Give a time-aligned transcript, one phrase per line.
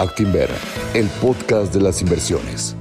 [0.00, 0.48] Actinver,
[0.94, 2.74] el podcast de las inversiones.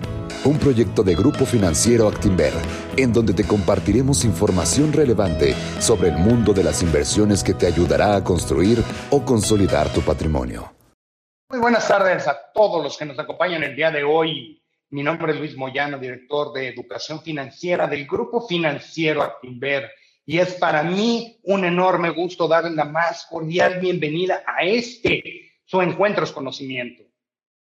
[0.46, 2.54] Un proyecto de Grupo Financiero Actinver,
[2.96, 8.16] en donde te compartiremos información relevante sobre el mundo de las inversiones que te ayudará
[8.16, 10.72] a construir o consolidar tu patrimonio.
[11.50, 14.64] Muy buenas tardes a todos los que nos acompañan el día de hoy.
[14.90, 19.92] Mi nombre es Luis Moyano, director de Educación Financiera del Grupo Financiero Actinver.
[20.26, 25.82] Y es para mí un enorme gusto darle la más cordial bienvenida a este, su
[25.82, 27.09] Encuentros Conocimiento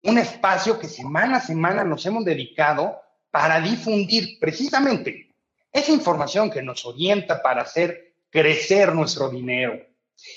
[0.04, 5.30] un espacio que semana a semana nos hemos dedicado para difundir precisamente
[5.72, 9.80] esa información que nos orienta para hacer crecer nuestro dinero.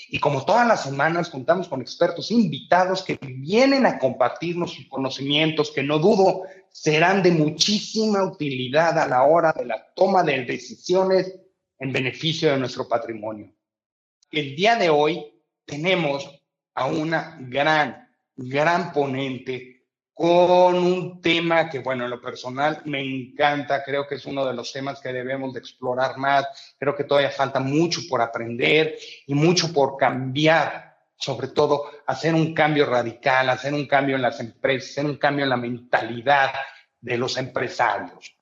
[0.08, 5.70] Y como todas las semanas contamos con expertos invitados que vienen a compartirnos sus conocimientos
[5.70, 11.32] que no dudo serán de muchísima utilidad a la hora de la toma de decisiones
[11.78, 13.52] en beneficio de nuestro patrimonio.
[14.30, 15.24] El día de hoy
[15.64, 16.28] tenemos
[16.74, 18.07] a una gran
[18.38, 19.78] gran ponente
[20.14, 24.54] con un tema que, bueno, en lo personal me encanta, creo que es uno de
[24.54, 29.34] los temas que debemos de explorar más, creo que todavía falta mucho por aprender y
[29.34, 34.90] mucho por cambiar, sobre todo hacer un cambio radical, hacer un cambio en las empresas,
[34.90, 36.50] hacer un cambio en la mentalidad
[37.00, 38.34] de los empresarios.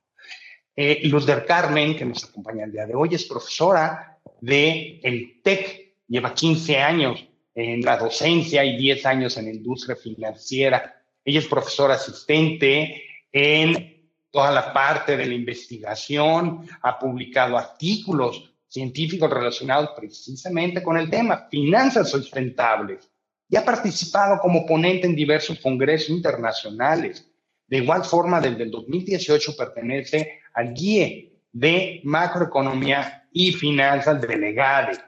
[0.75, 5.41] Eh, Luz del Carmen, que nos acompaña el día de hoy, es profesora de el
[5.43, 11.03] TEC, lleva 15 años en la docencia y 10 años en la industria financiera.
[11.25, 19.31] Ella es profesora asistente en toda la parte de la investigación, ha publicado artículos científicos
[19.31, 23.11] relacionados precisamente con el tema finanzas sustentables
[23.49, 27.27] y ha participado como ponente en diversos congresos internacionales.
[27.67, 34.99] De igual forma, desde el 2018 pertenece al GIE de Macroeconomía y Finanzas de Legade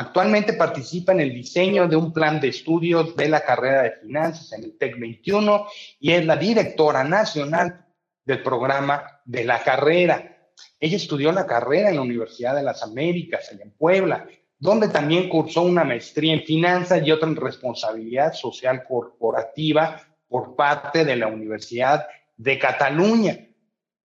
[0.00, 4.50] Actualmente participa en el diseño de un plan de estudios de la carrera de finanzas
[4.54, 5.66] en el TEC 21
[5.98, 7.84] y es la directora nacional
[8.24, 10.38] del programa de la carrera.
[10.80, 14.26] Ella estudió la carrera en la Universidad de las Américas, en Puebla,
[14.58, 21.04] donde también cursó una maestría en finanzas y otra en responsabilidad social corporativa por parte
[21.04, 22.06] de la Universidad
[22.38, 23.36] de Cataluña.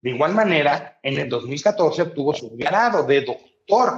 [0.01, 3.54] De igual manera, en el 2014 obtuvo su grado de doctor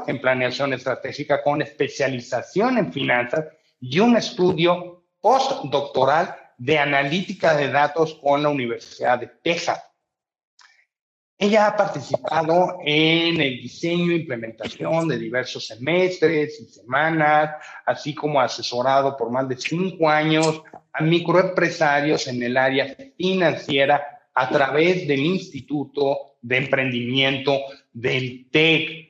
[0.08, 3.46] en planeación estratégica con especialización en finanzas
[3.80, 9.84] y un estudio postdoctoral de analítica de datos con la Universidad de Texas.
[11.40, 18.42] Ella ha participado en el diseño e implementación de diversos semestres y semanas, así como
[18.42, 25.20] asesorado por más de cinco años a microempresarios en el área financiera a través del
[25.20, 27.60] Instituto de Emprendimiento
[27.94, 29.07] del TEC.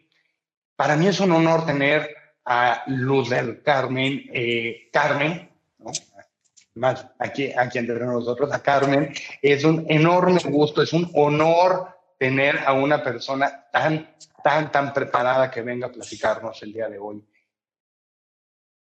[0.77, 2.15] Para mí es un honor tener
[2.45, 5.49] a Luz del Carmen, eh, Carmen,
[6.75, 9.11] más aquí, aquí entre nosotros, a Carmen.
[9.41, 11.89] Es un enorme gusto, es un honor
[12.19, 16.99] tener a una persona tan, tan, tan preparada que venga a platicarnos el día de
[16.99, 17.27] hoy.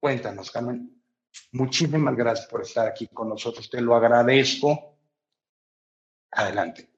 [0.00, 0.90] Cuéntanos, Carmen.
[1.52, 3.68] Muchísimas gracias por estar aquí con nosotros.
[3.68, 4.96] Te lo agradezco.
[6.30, 6.93] Adelante.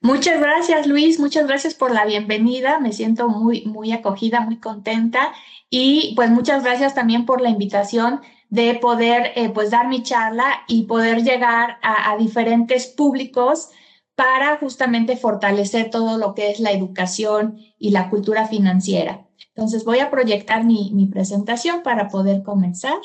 [0.00, 1.20] Muchas gracias, Luis.
[1.20, 2.78] Muchas gracias por la bienvenida.
[2.78, 5.32] Me siento muy, muy acogida, muy contenta.
[5.68, 10.62] Y pues muchas gracias también por la invitación de poder eh, pues dar mi charla
[10.66, 13.68] y poder llegar a, diferentes públicos
[14.16, 19.26] para justamente fortalecer todo lo que es la educación y la cultura financiera.
[19.54, 22.98] Entonces voy a proyectar mi, mi presentación para poder comenzar.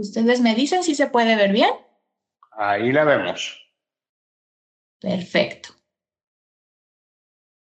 [0.00, 1.70] Ustedes me dicen si se puede ver bien.
[2.52, 3.56] Ahí la vemos.
[4.98, 5.70] Perfecto.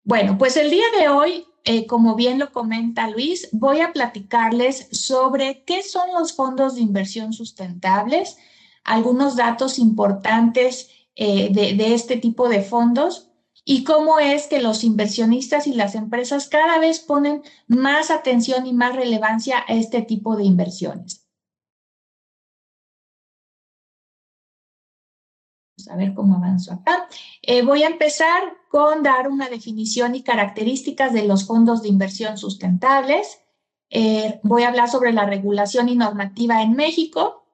[0.05, 4.89] Bueno, pues el día de hoy, eh, como bien lo comenta Luis, voy a platicarles
[4.93, 8.37] sobre qué son los fondos de inversión sustentables,
[8.85, 13.31] algunos datos importantes eh, de, de este tipo de fondos
[13.65, 18.73] y cómo es que los inversionistas y las empresas cada vez ponen más atención y
[18.73, 21.18] más relevancia a este tipo de inversiones.
[25.91, 27.09] A ver cómo avanzo acá.
[27.43, 32.39] Eh, voy a empezar con dar una definición y características de los fondos de inversión
[32.39, 33.41] sustentables.
[33.91, 37.47] Eh, voy a hablar sobre la regulación y normativa en México,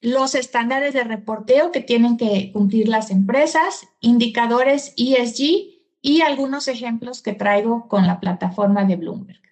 [0.00, 7.20] los estándares de reporteo que tienen que cumplir las empresas, indicadores ESG y algunos ejemplos
[7.22, 9.42] que traigo con la plataforma de Bloomberg.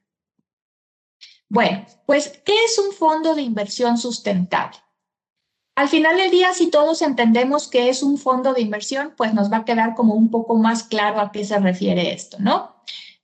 [1.48, 4.78] Bueno, pues, ¿qué es un fondo de inversión sustentable?
[5.76, 9.52] Al final del día, si todos entendemos que es un fondo de inversión, pues nos
[9.52, 12.76] va a quedar como un poco más claro a qué se refiere esto, ¿no?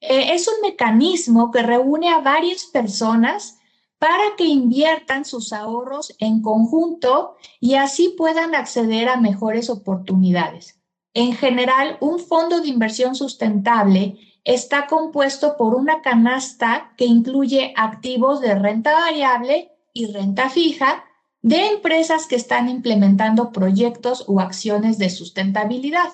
[0.02, 3.58] Eh, es un mecanismo que reúne a varias personas
[3.98, 10.78] para que inviertan sus ahorros en conjunto y así puedan acceder a mejores oportunidades.
[11.14, 18.42] En general, un fondo de inversión sustentable está compuesto por una canasta que incluye activos
[18.42, 21.04] de renta variable y renta fija
[21.42, 26.08] de empresas que están implementando proyectos o acciones de sustentabilidad.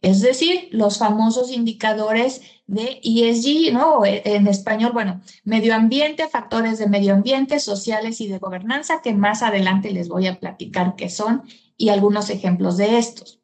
[0.00, 4.00] Es decir, los famosos indicadores de ESG, ¿no?
[4.04, 9.42] En español, bueno, medio ambiente, factores de medio ambiente, sociales y de gobernanza, que más
[9.42, 11.44] adelante les voy a platicar qué son
[11.76, 13.42] y algunos ejemplos de estos.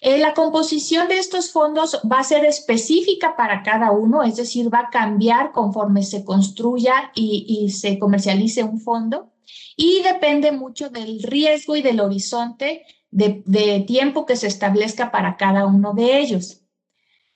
[0.00, 4.72] Eh, la composición de estos fondos va a ser específica para cada uno, es decir,
[4.72, 9.33] va a cambiar conforme se construya y, se comercialice un fondo
[9.76, 15.66] y depende mucho del riesgo y del horizonte de, tiempo que se establezca para cada
[15.66, 16.62] uno de ellos.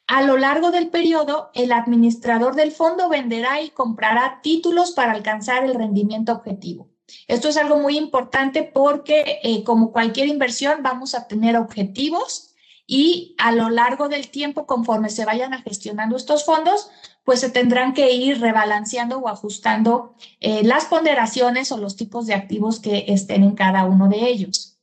[0.06, 5.64] A lo largo del periodo, el administrador del fondo venderá y comprará títulos para alcanzar
[5.64, 6.90] el rendimiento objetivo.
[7.26, 12.54] Esto es algo muy importante porque, eh, como cualquier inversión, vamos a tener objetivos
[12.86, 16.90] y a lo largo del tiempo, conforme se vayan gestionando estos fondos,
[17.28, 22.32] pues se tendrán que ir rebalanceando o ajustando eh, las ponderaciones o los tipos de
[22.32, 24.78] activos que estén en cada uno de ellos.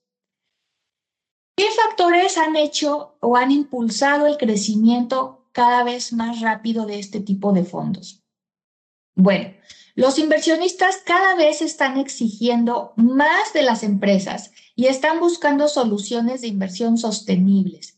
[1.57, 7.19] ¿Qué factores han hecho o han impulsado el crecimiento cada vez más rápido de este
[7.19, 8.24] tipo de fondos?
[9.15, 9.50] Bueno,
[9.95, 16.50] los inversionistas cada vez están exigiendo más de las empresas y están buscando soluciones de
[16.50, 17.94] inversión sostenibles.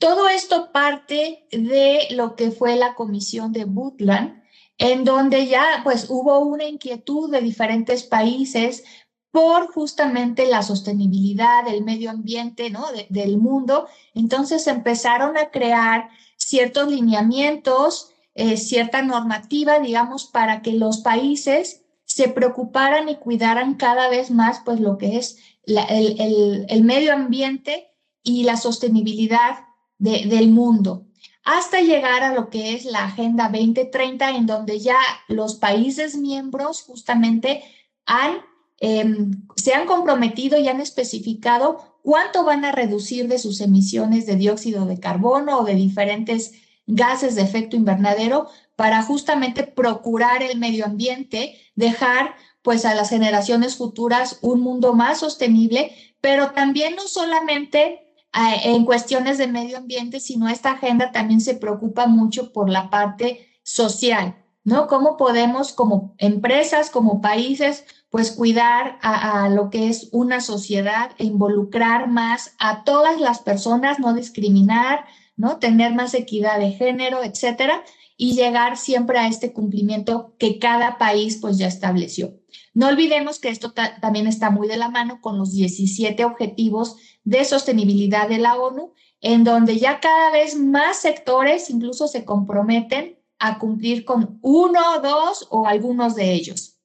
[0.00, 4.42] Todo esto parte de lo que fue la comisión de Butland,
[4.78, 8.82] en donde ya pues hubo una inquietud de diferentes países
[9.30, 12.86] por justamente la sostenibilidad del medio ambiente, ¿no?
[13.10, 13.88] del mundo.
[14.14, 16.08] Entonces empezaron a crear
[16.38, 24.08] ciertos lineamientos, eh, cierta normativa, digamos, para que los países se preocuparan y cuidaran cada
[24.08, 27.90] vez más, pues, lo que es el, el medio ambiente
[28.22, 29.69] y la sostenibilidad
[30.00, 31.06] del mundo,
[31.44, 34.98] hasta llegar a lo que es la Agenda 2030, en donde ya
[35.28, 37.62] los países miembros justamente
[38.06, 38.38] han,
[38.78, 44.36] em, se han comprometido y han especificado cuánto van a reducir de sus emisiones de
[44.36, 46.52] dióxido de carbono o de diferentes
[46.86, 53.76] gases de efecto invernadero para justamente procurar el medio ambiente, dejar pues a las generaciones
[53.76, 60.48] futuras un mundo más sostenible, pero también no solamente en cuestiones de medio ambiente, sino
[60.48, 64.86] esta agenda también se preocupa mucho por la parte social, ¿no?
[64.86, 71.24] ¿Cómo podemos como empresas, como países, pues cuidar a, lo que es una sociedad e
[71.24, 75.04] involucrar más a todas las personas, no discriminar,
[75.36, 75.58] ¿no?
[75.58, 77.82] Tener más equidad de género, etcétera,
[78.16, 82.34] y llegar siempre a este cumplimiento que cada país pues ya estableció.
[82.74, 87.44] No olvidemos que esto también está muy de la mano con los 17 objetivos de
[87.44, 93.58] sostenibilidad de la ONU, en donde ya cada vez más sectores incluso se comprometen a
[93.58, 96.78] cumplir con uno, dos o algunos de ellos.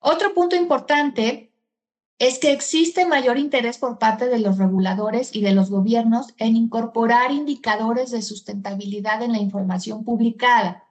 [0.00, 1.50] Otro punto importante
[2.18, 6.54] es que existe mayor interés por parte de los reguladores y de los gobiernos en
[6.54, 10.84] incorporar indicadores de sustentabilidad en la información publicada.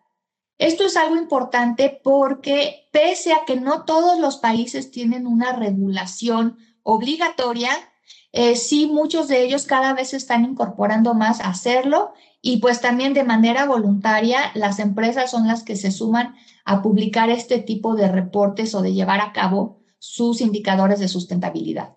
[0.57, 6.58] Esto es algo importante porque pese a que no todos los países tienen una regulación
[6.84, 7.70] obligatoria,
[8.31, 13.13] eh, sí muchos de ellos cada vez están incorporando más a hacerlo y pues también
[13.13, 18.07] de manera voluntaria las empresas son las que se suman a publicar este tipo de
[18.07, 21.95] reportes o de llevar a cabo sus indicadores de sustentabilidad.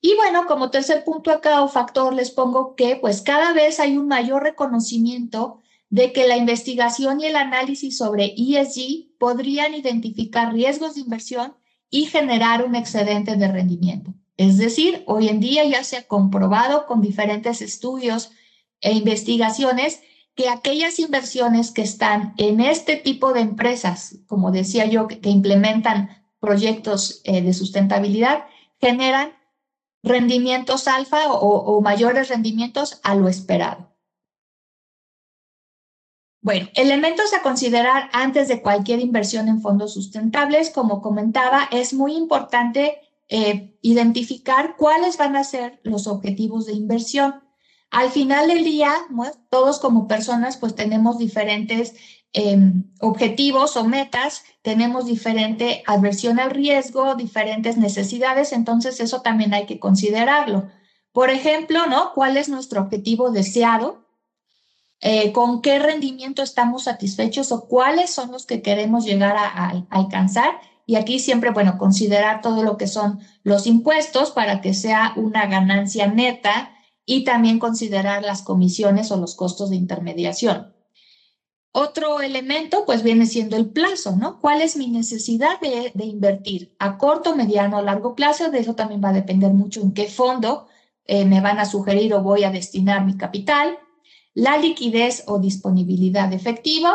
[0.00, 3.96] Y bueno, como tercer punto acá o factor les pongo que pues cada vez hay
[3.96, 10.94] un mayor reconocimiento de que la investigación y el análisis sobre ESG podrían identificar riesgos
[10.94, 11.54] de inversión
[11.90, 14.14] y generar un excedente de rendimiento.
[14.36, 18.32] Es decir, hoy en día ya se ha comprobado con diferentes estudios
[18.80, 20.02] e investigaciones
[20.34, 26.24] que aquellas inversiones que están en este tipo de empresas, como decía yo, que, implementan
[26.40, 28.46] proyectos eh, de sustentabilidad,
[28.80, 29.32] generan
[30.02, 33.92] rendimientos alfa o mayores rendimientos a lo esperado.
[36.42, 42.16] Bueno, elementos a considerar antes de cualquier inversión en fondos sustentables, como comentaba, es muy
[42.16, 42.98] importante
[43.34, 47.42] eh, identificar cuáles van a ser los objetivos de inversión.
[47.90, 48.92] Al final del día,
[49.48, 51.94] todos como personas, pues tenemos diferentes
[52.34, 59.64] em, objetivos o metas, tenemos diferente adversión al riesgo, diferentes necesidades, entonces eso también hay
[59.64, 60.68] que considerarlo.
[61.12, 62.12] Por ejemplo, ¿no?
[62.14, 64.02] ¿Cuál es nuestro objetivo deseado?
[65.02, 70.60] eh, con qué rendimiento estamos satisfechos o cuáles son los que queremos llegar a, alcanzar.
[70.92, 75.46] Y aquí siempre, bueno, considerar todo lo que son los impuestos para que sea una
[75.46, 76.74] ganancia neta
[77.06, 80.74] y también considerar las comisiones o los costos de intermediación.
[81.72, 84.38] Otro elemento, pues viene siendo el plazo, ¿no?
[84.38, 86.76] ¿Cuál es mi necesidad de, invertir?
[86.78, 90.08] A corto, mediano o largo plazo, de eso también va a depender mucho en qué
[90.08, 90.66] fondo
[91.06, 93.78] eh, me van a sugerir o voy a destinar mi capital
[94.34, 96.90] la liquidez o disponibilidad de efectivo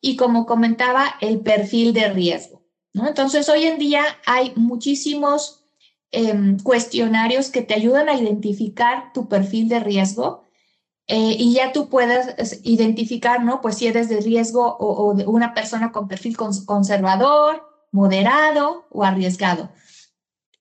[0.00, 2.55] y como comentaba, el perfil de riesgo.
[3.04, 5.64] Entonces, hoy en día hay muchísimos
[6.12, 10.44] em, cuestionarios que te ayudan a identificar tu perfil de riesgo
[11.08, 13.60] eh, y ya tú puedes identificar, ¿no?
[13.60, 17.62] Pues si eres de riesgo o, de una persona con perfil conservador,
[17.92, 19.70] moderado o arriesgado.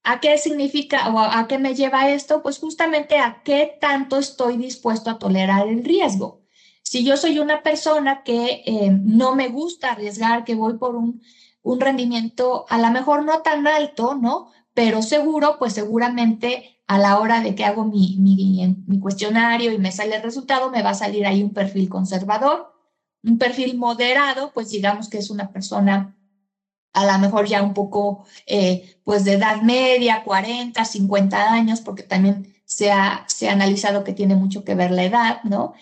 [0.04, 2.44] ¿A qué significa o a qué me lleva esto?
[2.44, 6.44] Pues justamente a qué tanto estoy dispuesto a tolerar el riesgo.
[6.84, 11.24] Si yo soy una persona que eh, no me gusta arriesgar, que voy por un,
[11.66, 14.52] un rendimiento a lo mejor no tan alto, ¿no?
[14.76, 19.92] Pero seguro, pues seguramente a la hora de que hago mi, mi, cuestionario y me
[19.92, 22.72] sale el resultado, me va a salir ahí un perfil conservador.
[23.24, 26.16] Un perfil moderado, pues digamos que es una persona
[26.94, 32.04] a lo mejor ya un poco eh, pues de edad media, 40, 50 años, porque
[32.04, 35.74] también se ha, se ha analizado que tiene mucho que ver la edad, ¿no?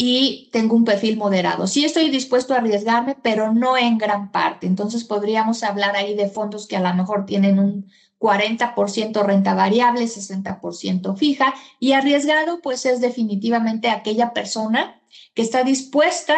[0.00, 1.66] Y tengo un perfil moderado.
[1.66, 4.68] Sí estoy dispuesto a arriesgarme, pero no en gran parte.
[4.68, 7.90] Entonces podríamos hablar ahí de fondos que a lo mejor tienen un
[8.20, 11.52] 40% renta variable, 60% fija.
[11.80, 15.02] Y arriesgado, pues es definitivamente aquella persona
[15.34, 16.36] que está dispuesta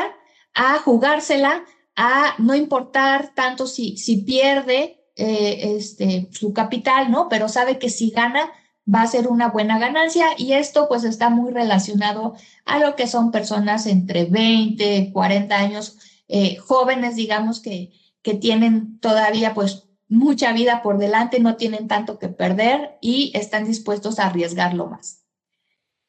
[0.55, 1.63] a jugársela
[1.97, 7.29] a no importar tanto si, si pierde eh, este, su capital, ¿no?
[7.29, 8.51] Pero sabe que si gana
[8.93, 12.35] va a ser una buena ganancia y esto pues está muy relacionado
[12.65, 18.99] a lo que son personas entre 20, 40 años, eh, jóvenes, digamos, que, que tienen
[19.01, 24.27] todavía pues mucha vida por delante, no tienen tanto que perder y están dispuestos a
[24.27, 25.25] arriesgarlo más.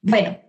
[0.01, 0.39] Bueno,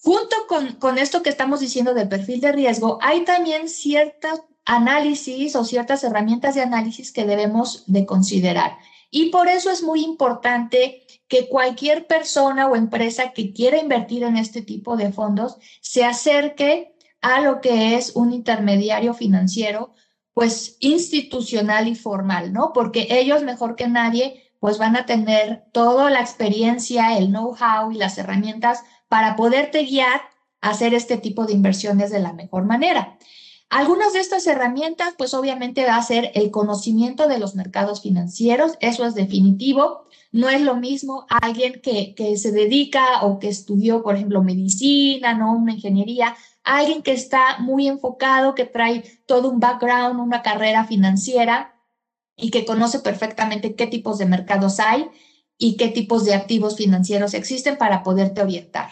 [0.00, 5.54] junto con, con esto que estamos diciendo del perfil de riesgo, hay también ciertas análisis
[5.54, 8.76] o ciertas herramientas de análisis que debemos de considerar.
[9.10, 14.36] Y por eso es muy importante que cualquier persona o empresa que quiera invertir en
[14.36, 19.92] este tipo de fondos se acerque a lo que es un intermediario financiero,
[20.34, 22.72] pues institucional y formal, ¿no?
[22.72, 27.96] Porque ellos mejor que nadie, pues van a tener toda la experiencia, el know-how y
[27.96, 30.20] las herramientas para poderte guiar
[30.60, 33.18] a hacer este tipo de inversiones de la mejor manera.
[33.68, 38.74] Algunas de estas herramientas, pues obviamente va a ser el conocimiento de los mercados financieros,
[38.80, 40.06] eso es definitivo.
[40.32, 45.34] No es lo mismo alguien que, que se dedica o que estudió, por ejemplo, medicina,
[45.34, 45.52] ¿no?
[45.54, 51.74] Una ingeniería, alguien que está muy enfocado, que trae todo un background, una carrera financiera
[52.36, 55.08] y que conoce perfectamente qué tipos de mercados hay
[55.58, 58.90] y qué tipos de activos financieros existen para poderte orientar.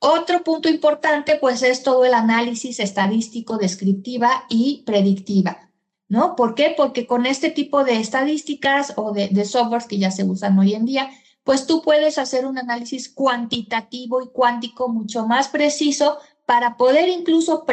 [0.00, 5.67] Otro punto importante, pues, es todo el análisis estadístico, descriptiva y predictiva,
[6.08, 6.36] ¿no?
[6.36, 6.74] ¿Por qué?
[6.76, 10.74] Porque con este tipo de estadísticas o de, de softwares que ya se usan hoy
[10.74, 11.10] en día,
[11.44, 17.66] pues tú puedes hacer un análisis cuantitativo y cuántico mucho más preciso para poder incluso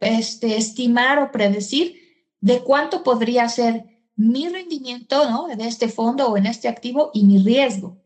[0.00, 1.96] este, estimar o predecir
[2.40, 3.84] de cuánto podría ser
[4.16, 5.48] mi rendimiento ¿no?
[5.48, 7.98] de este fondo o en este activo y mi riesgo.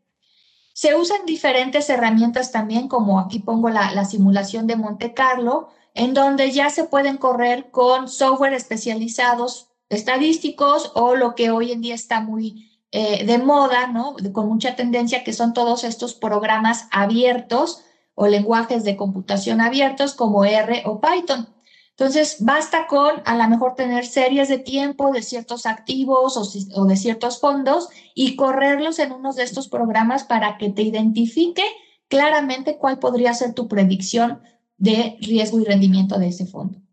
[0.72, 6.50] Se usan diferentes herramientas también, como aquí pongo la, simulación de Monte Carlo, en donde
[6.50, 12.20] ya se pueden correr con software especializados estadísticos o lo que hoy en día está
[12.20, 14.16] muy eh, de moda, ¿no?
[14.32, 17.82] Con mucha tendencia, que son todos estos programas abiertos
[18.14, 21.48] o lenguajes de computación abiertos como R o Python.
[21.90, 26.36] Entonces, basta con a lo mejor tener series de tiempo de ciertos activos
[26.74, 31.62] o, de ciertos fondos y correrlos en uno de estos programas para que te identifique
[32.08, 34.42] claramente cuál podría ser tu predicción
[34.76, 36.85] de riesgo y rendimiento de ese fondo.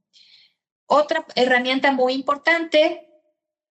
[0.94, 3.08] Otra herramienta muy importante,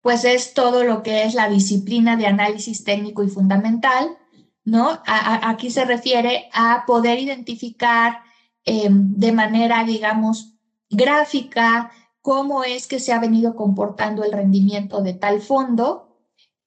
[0.03, 4.19] pues es todo lo que es la disciplina de análisis técnico y fundamental,
[4.65, 5.01] ¿no?
[5.07, 8.21] aquí se refiere a poder identificar
[8.67, 10.59] em, de manera, digamos,
[10.91, 16.19] gráfica, cómo es que se ha venido comportando el rendimiento de tal fondo,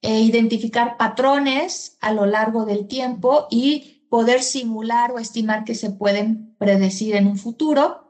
[0.02, 5.90] e identificar patrones a lo largo del tiempo y poder simular o estimar que se
[5.90, 8.09] pueden predecir en un futuro.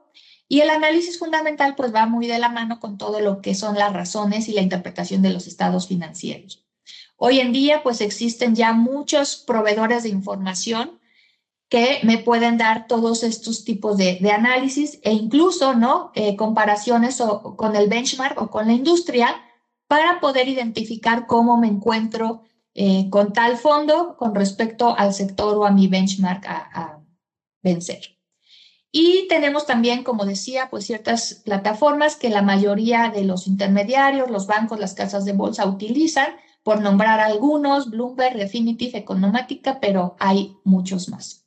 [0.50, 3.78] Y el análisis fundamental pues va muy de la mano con todo lo que son
[3.78, 6.66] las razones y la interpretación de los estados financieros.
[7.16, 10.98] Hoy en día pues existen ya muchos proveedores de información
[11.68, 16.10] que me pueden dar todos estos tipos de, análisis e incluso, ¿no?
[16.16, 19.40] Eh, comparaciones o, con el benchmark o con la industria
[19.86, 22.42] para poder identificar cómo me encuentro
[22.74, 27.00] eh, con tal fondo con respecto al sector o a mi benchmark a, a
[27.62, 28.19] vencer.
[28.92, 34.46] Y tenemos también, como decía, pues ciertas plataformas que la mayoría de los intermediarios, los
[34.46, 41.08] bancos, las casas de bolsa utilizan, por nombrar algunos, Bloomberg, Definitive, Economática, pero hay muchos
[41.08, 41.46] más.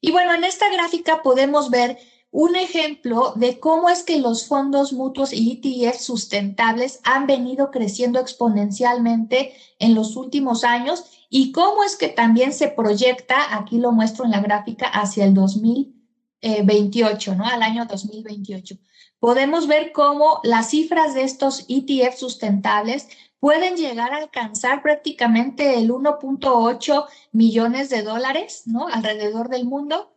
[0.00, 1.98] Y bueno, en esta gráfica podemos ver
[2.38, 8.20] un ejemplo de cómo es que los fondos mutuos y ETF sustentables han venido creciendo
[8.20, 14.26] exponencialmente en los últimos años y cómo es que también se proyecta, aquí lo muestro
[14.26, 17.46] en la gráfica, hacia el 2028, ¿no?
[17.46, 18.76] Al año 2028.
[19.18, 23.08] Podemos ver cómo las cifras de estos ETF sustentables
[23.40, 28.88] pueden llegar a alcanzar prácticamente el 1.8 millones de dólares, ¿no?
[28.88, 30.12] Alrededor del mundo.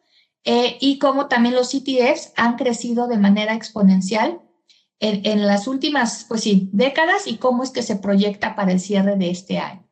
[0.51, 4.41] Eh, y como también los ETFs han crecido de manera exponencial
[4.99, 8.79] en, en, las últimas, pues sí, décadas y cómo es que se proyecta para el
[8.79, 9.87] cierre de este año.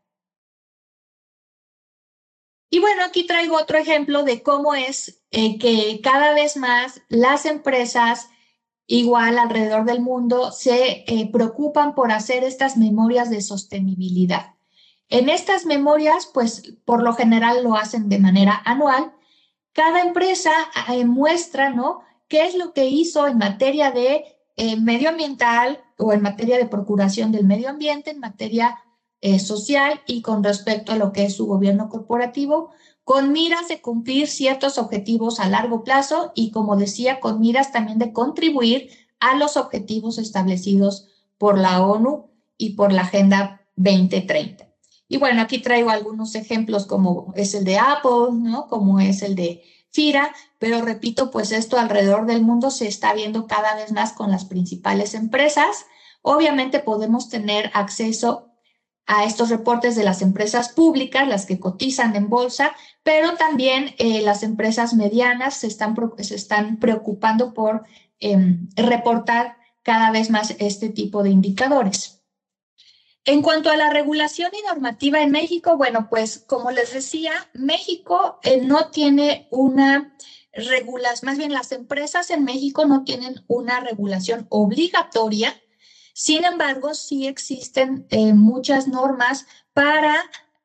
[2.72, 7.46] Y bueno, aquí traigo otro ejemplo de cómo es eh, que cada vez más las
[7.46, 8.28] empresas
[8.88, 14.56] igual alrededor del mundo se eh, preocupan por hacer estas memorias de sostenibilidad.
[15.08, 19.14] En estas memorias, pues por lo general lo hacen de manera anual.
[19.78, 20.52] Cada empresa
[20.90, 22.02] eh, muestra, ¿no?
[22.28, 27.32] ¿Qué es lo que hizo en materia de eh, medioambiental o en materia de procuración
[27.32, 28.84] del medio ambiente, en materia
[29.40, 32.72] social y con respecto a lo que es su gobierno corporativo?
[33.08, 38.00] con miras de cumplir ciertos objetivos a largo plazo y, como decía, con miras también
[38.00, 38.90] de contribuir
[39.22, 41.08] a los objetivos establecidos
[41.38, 44.67] por la ONU y por la Agenda 2030.
[45.08, 48.68] Y bueno, aquí traigo algunos ejemplos como es el de Apple, ¿no?
[48.68, 53.48] Como es el de FIRA, pero repito, pues esto alrededor del mundo se está viendo
[53.48, 55.86] cada vez más con las principales empresas.
[56.22, 58.52] Obviamente podemos tener acceso
[59.06, 64.22] a estos reportes de las empresas públicas, las que cotizan en bolsa, pero también eh,
[64.22, 67.86] las empresas medianas se están, se están preocupando por
[68.20, 72.17] em, reportar cada vez más este tipo de indicadores.
[73.28, 78.40] En cuanto a la regulación y normativa en México, bueno, pues como les decía, México
[78.42, 80.16] eh, no tiene una
[80.54, 85.54] regulación, más bien las empresas en México no tienen una regulación obligatoria.
[86.14, 90.16] Sin embargo, sí existen eh, muchas normas para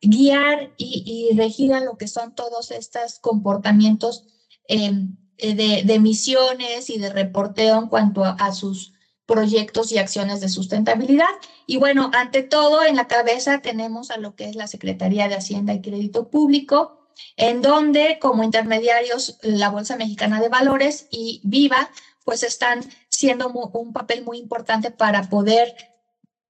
[0.00, 4.24] guiar y, regir a lo que son todos estos comportamientos
[4.68, 8.91] em, eh, de, emisiones y de reporteo en cuanto a, sus
[9.32, 11.24] proyectos y acciones de sustentabilidad.
[11.66, 15.36] Y bueno, ante todo, en la cabeza tenemos a lo que es la Secretaría de
[15.36, 21.88] Hacienda y Crédito Público, en donde como intermediarios la Bolsa Mexicana de Valores y Viva
[22.24, 25.74] pues están siendo un papel muy importante para poder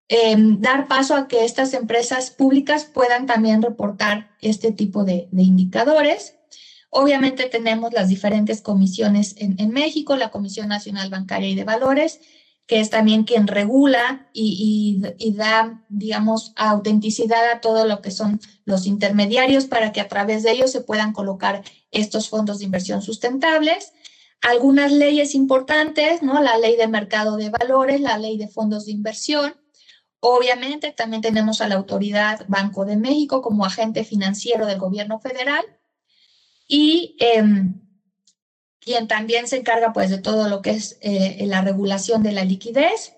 [0.08, 6.34] em, dar paso a que estas empresas públicas puedan también reportar este tipo de, indicadores.
[6.90, 12.20] Obviamente tenemos las diferentes comisiones en, México, la Comisión Nacional Bancaria y de Valores,
[12.66, 18.40] que es también quien regula y, y, da, digamos, autenticidad a todo lo que son
[18.64, 23.02] los intermediarios para que a través de ellos se puedan colocar estos fondos de inversión
[23.02, 23.92] sustentables
[24.42, 26.42] algunas leyes importantes, ¿no?
[26.42, 29.54] La ley de mercado de valores, la ley de fondos de inversión.
[30.20, 35.64] Obviamente también tenemos a la autoridad Banco de México como agente financiero del gobierno federal
[36.66, 37.81] y em,
[38.84, 42.44] quien también se encarga pues de todo lo que es eh, la regulación de la
[42.44, 43.14] liquidez.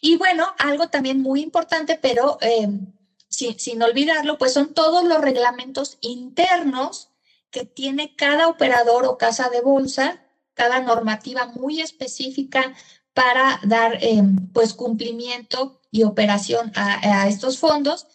[0.00, 2.92] Y bueno, algo también muy importante, pero em,
[3.28, 7.10] sin, sin olvidarlo, pues son todos los reglamentos internos
[7.50, 10.22] que tiene cada operador o casa de bolsa
[10.58, 12.74] cada normativa muy específica
[13.14, 18.08] para dar eh, pues cumplimiento y operación a, estos fondos,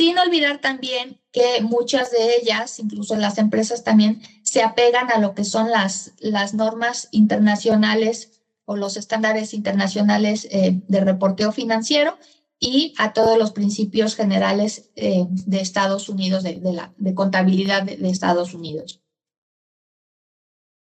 [0.00, 5.34] sin olvidar también que muchas de ellas, incluso las empresas también, se apegan a lo
[5.34, 12.16] que son las, las normas internacionales o los estándares internacionales eh, de reporteo financiero
[12.58, 18.08] y a todos los principios generales eh, de Estados Unidos, de, la, de contabilidad de
[18.08, 19.02] Estados Unidos.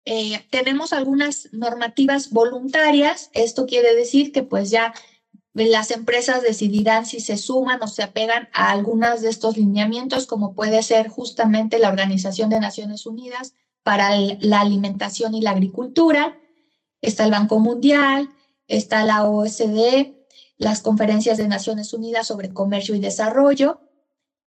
[0.06, 3.32] Eh, tenemos algunas normativas voluntarias.
[3.34, 4.94] Esto quiere decir que pues ya
[5.54, 10.54] las empresas decidirán si se suman o se apegan a algunos de estos lineamientos, como
[10.54, 16.38] puede ser justamente la Organización de Naciones Unidas para la Alimentación y la Agricultura,
[17.02, 18.30] está el Banco Mundial,
[18.68, 20.14] está la OSD,
[20.58, 23.82] las conferencias de Naciones Unidas sobre Comercio y Desarrollo,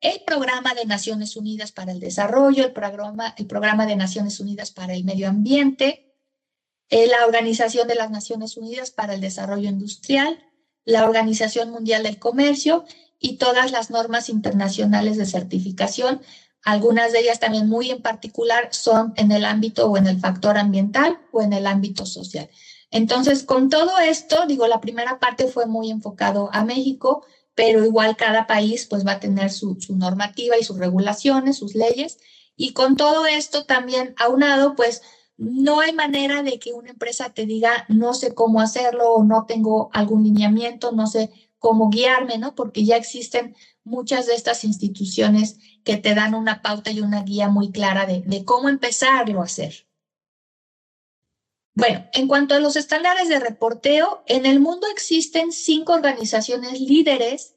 [0.01, 4.71] el Programa de Naciones Unidas para el Desarrollo, el Programa, el programa de Naciones Unidas
[4.71, 6.13] para el Medio Ambiente,
[6.89, 10.37] eh, la Organización de las Naciones Unidas para el Desarrollo Industrial,
[10.85, 12.85] la Organización Mundial del Comercio
[13.19, 16.21] y todas las normas internacionales de certificación.
[16.63, 20.57] Algunas de ellas también muy en particular son en el ámbito o en el factor
[20.57, 22.49] ambiental o en el ámbito social.
[22.91, 28.17] Entonces, con todo esto, digo, la primera parte fue muy enfocado a México, pero igual
[28.17, 32.17] cada país pues va a tener su, su normativa y sus regulaciones, sus leyes.
[32.55, 35.01] Y con todo esto también aunado, pues
[35.41, 39.47] no hay manera de que una empresa te diga no sé cómo hacerlo o no
[39.47, 42.53] tengo algún lineamiento, no sé cómo guiarme, ¿no?
[42.53, 47.49] Porque ya existen muchas de estas instituciones que te dan una pauta y una guía
[47.49, 49.87] muy clara de, cómo empezarlo a hacer.
[51.73, 57.55] Bueno, en cuanto a los estándares de reporteo, en el mundo existen cinco organizaciones líderes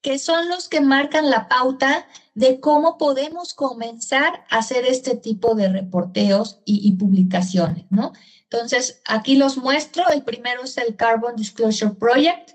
[0.00, 2.08] que son los que marcan la pauta
[2.40, 8.14] de cómo podemos comenzar a hacer este tipo de reporteos y, publicaciones, ¿no?
[8.44, 10.08] Entonces, aquí los muestro.
[10.08, 12.52] El primero es el Carbon Disclosure Project.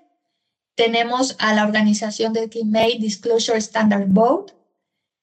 [0.73, 4.55] Tenemos a la organización de May Disclosure Standard Board,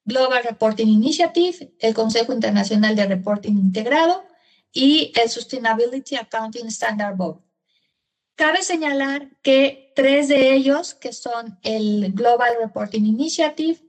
[0.05, 4.25] Global Reporting Initiative, el Consejo Internacional de Reporting Integrado,
[4.73, 7.41] y el Sustainability Accounting Standard Board.
[8.37, 13.81] Cabe señalar que tres de ellos, que son el Global Reporting Initiative,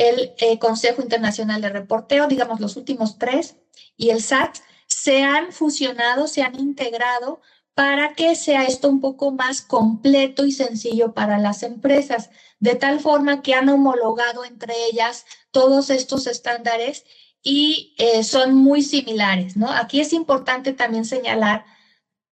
[0.00, 3.56] el eh, Consejo Internacional de Reporteo, digamos los últimos tres,
[3.98, 7.42] y el SAT, se han fusionado, se han integrado
[7.74, 13.00] para que sea esto un poco más completo y sencillo para las empresas, de tal
[13.00, 17.04] forma que han homologado entre ellas todos estos estándares
[17.42, 19.70] y eh, son muy similares, ¿no?
[19.70, 21.64] Aquí es importante también señalar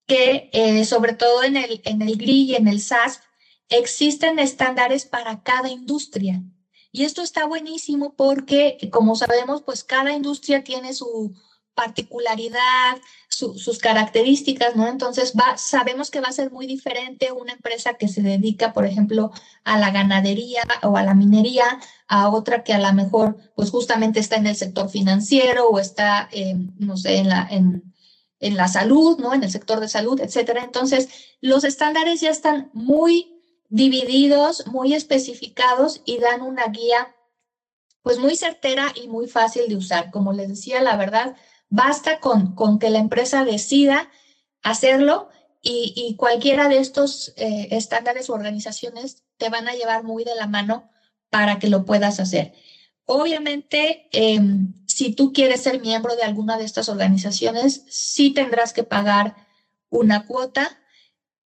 [0.07, 3.21] que eh, sobre todo en el, en el GRI y en el SAS
[3.69, 6.41] existen estándares para cada industria.
[6.91, 11.33] Y esto está buenísimo porque, como sabemos, pues cada industria tiene su
[11.75, 12.97] particularidad,
[13.29, 14.87] sus características, ¿no?
[14.87, 18.85] Entonces, va, sabemos que va a ser muy diferente una empresa que se dedica, por
[18.85, 19.31] ejemplo,
[19.63, 24.19] a la ganadería o a la minería, a otra que a lo mejor, pues justamente
[24.19, 26.29] está en el sector financiero o está,
[26.79, 27.93] no sé, en la, en,
[28.41, 29.33] en la salud, ¿no?
[29.33, 30.65] En el sector de salud, etcétera.
[30.65, 31.07] Entonces,
[31.39, 33.38] los estándares ya están muy
[33.69, 37.15] divididos, muy especificados y dan una guía,
[38.01, 40.11] pues muy certera y muy fácil de usar.
[40.11, 41.35] Como les decía, la verdad,
[41.69, 44.09] Basta con, con que la empresa decida
[44.63, 45.29] hacerlo
[45.61, 50.47] y, cualquiera de estos eh, estándares o organizaciones te van a llevar muy de la
[50.47, 50.89] mano
[51.29, 52.53] para que lo puedas hacer.
[53.05, 58.83] Obviamente, em, si tú quieres ser miembro de alguna de estas organizaciones, sí tendrás que
[58.83, 59.35] pagar
[59.89, 60.78] una cuota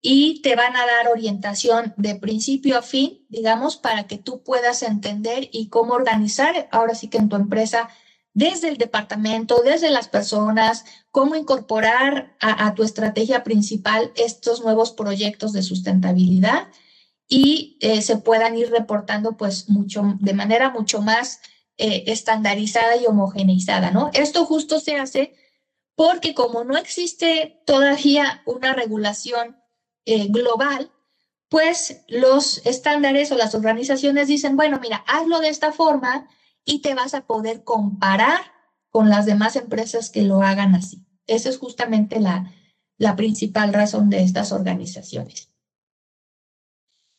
[0.05, 4.83] y te van a dar orientación de principio a fin, digamos, para que tú puedas
[4.83, 7.89] entender y cómo organizar ahora sí que en tu empresa
[8.35, 15.53] desde el departamento, desde las personas, cómo incorporar a, tu estrategia principal estos nuevos proyectos
[15.53, 16.69] de sustentabilidad
[17.29, 21.41] y eh, se puedan ir reportando pues mucho, de manera mucho más
[21.77, 24.11] eh, estandarizada y homogeneizada, ¿no?
[24.15, 25.35] Esto justo se hace
[25.95, 29.62] porque como no existe todavía una regulación
[30.05, 30.91] eh, global,
[31.49, 36.29] pues los estándares o las organizaciones dicen, bueno, mira, hazlo de esta forma
[36.65, 38.41] y te vas a poder comparar
[38.91, 41.05] con las demás empresas que lo hagan así.
[41.27, 42.53] Esa es justamente la,
[42.99, 45.51] la principal razón de estas organizaciones.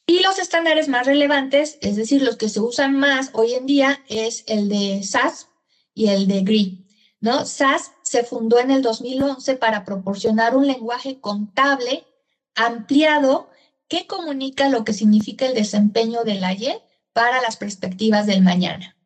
[0.05, 4.03] Y los estándares más relevantes, es decir, los que se usan más hoy en día,
[4.09, 5.47] es el de SAS
[5.93, 6.87] y el de GRI.
[7.21, 7.45] ¿no?
[7.45, 12.05] SAS se fundó en el 2011 para proporcionar un lenguaje contable
[12.55, 13.49] ampliado
[13.87, 16.81] que comunica lo que significa el desempeño del ayer
[17.13, 18.97] para las perspectivas del mañana.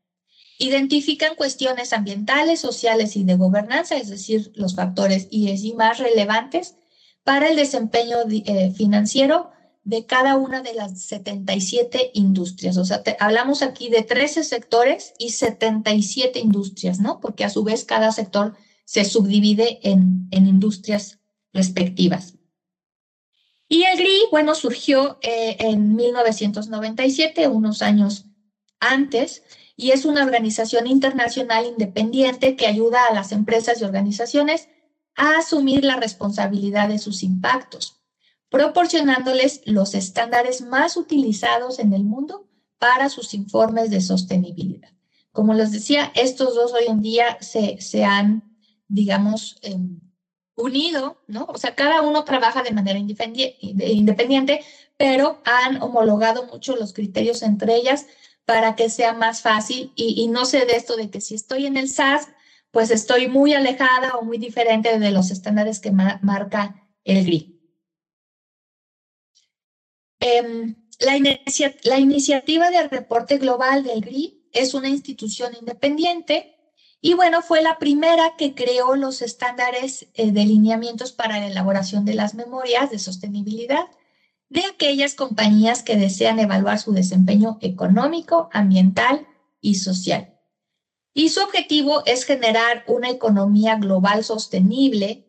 [0.60, 6.76] Identifican cuestiones ambientales, sociales y de gobernanza, es decir, los factores ESG más relevantes
[7.24, 9.52] para el desempeño eh, financiero
[9.84, 12.78] de cada una de las 77 industrias.
[12.78, 17.20] O sea, hablamos aquí de 13 sectores y 77 industrias, ¿no?
[17.20, 18.56] Porque a su vez cada sector
[18.86, 21.20] se subdivide en, en industrias
[21.54, 22.37] respectivas.
[23.70, 28.26] Y el GRI, bueno, surgió eh, en 1997, unos años
[28.80, 29.44] antes,
[29.76, 34.70] y es una organización internacional independiente que ayuda a las empresas y organizaciones
[35.16, 38.00] a asumir la responsabilidad de sus impactos,
[38.50, 42.48] proporcionándoles los estándares más utilizados en el mundo
[42.80, 44.92] para sus informes de sostenibilidad.
[45.32, 50.00] Como les decía, estos dos hoy en día se, se han, digamos, em,
[50.58, 51.46] unido, ¿no?
[51.46, 54.66] O sea, cada uno trabaja de manera independiente,
[54.98, 58.08] pero han homologado mucho los criterios entre ellas
[58.44, 61.78] para que sea más fácil y, no sé de esto de que si estoy en
[61.78, 62.30] el SAS,
[62.72, 67.62] pues estoy muy alejada o muy diferente de los estándares que marca el GRI.
[70.20, 76.57] Em, la, iniciativa de reporte global del GRI es una institución independiente
[77.02, 82.06] y bueno, fue la primera que creó los estándares eh, de lineamientos para la elaboración
[82.06, 83.86] de las memorias de sostenibilidad
[84.50, 89.28] de aquellas compañías que desean evaluar su desempeño económico, ambiental
[89.62, 90.34] y social.
[91.14, 95.26] Y su objetivo es generar una economía global sostenible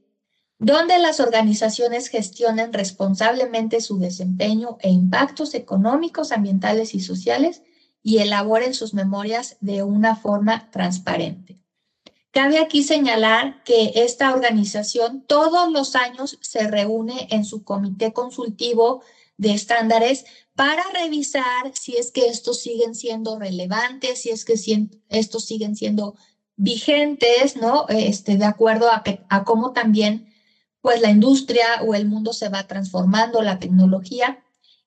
[0.58, 7.62] donde las organizaciones gestionen responsablemente su desempeño e impactos económicos, ambientales y sociales
[8.08, 11.60] y elaboren sus memorias de una forma transparente.
[12.30, 19.02] Cabe aquí señalar que esta organización todos los años se reúne en su comité consultivo
[19.36, 24.54] de estándares para revisar si es que estos siguen siendo relevantes, si es que
[25.10, 26.14] estos siguen siendo
[26.56, 27.86] vigentes, ¿no?
[27.90, 30.32] Este, de acuerdo a, a cómo también
[30.80, 34.42] pues la industria o el mundo se va transformando, la tecnología,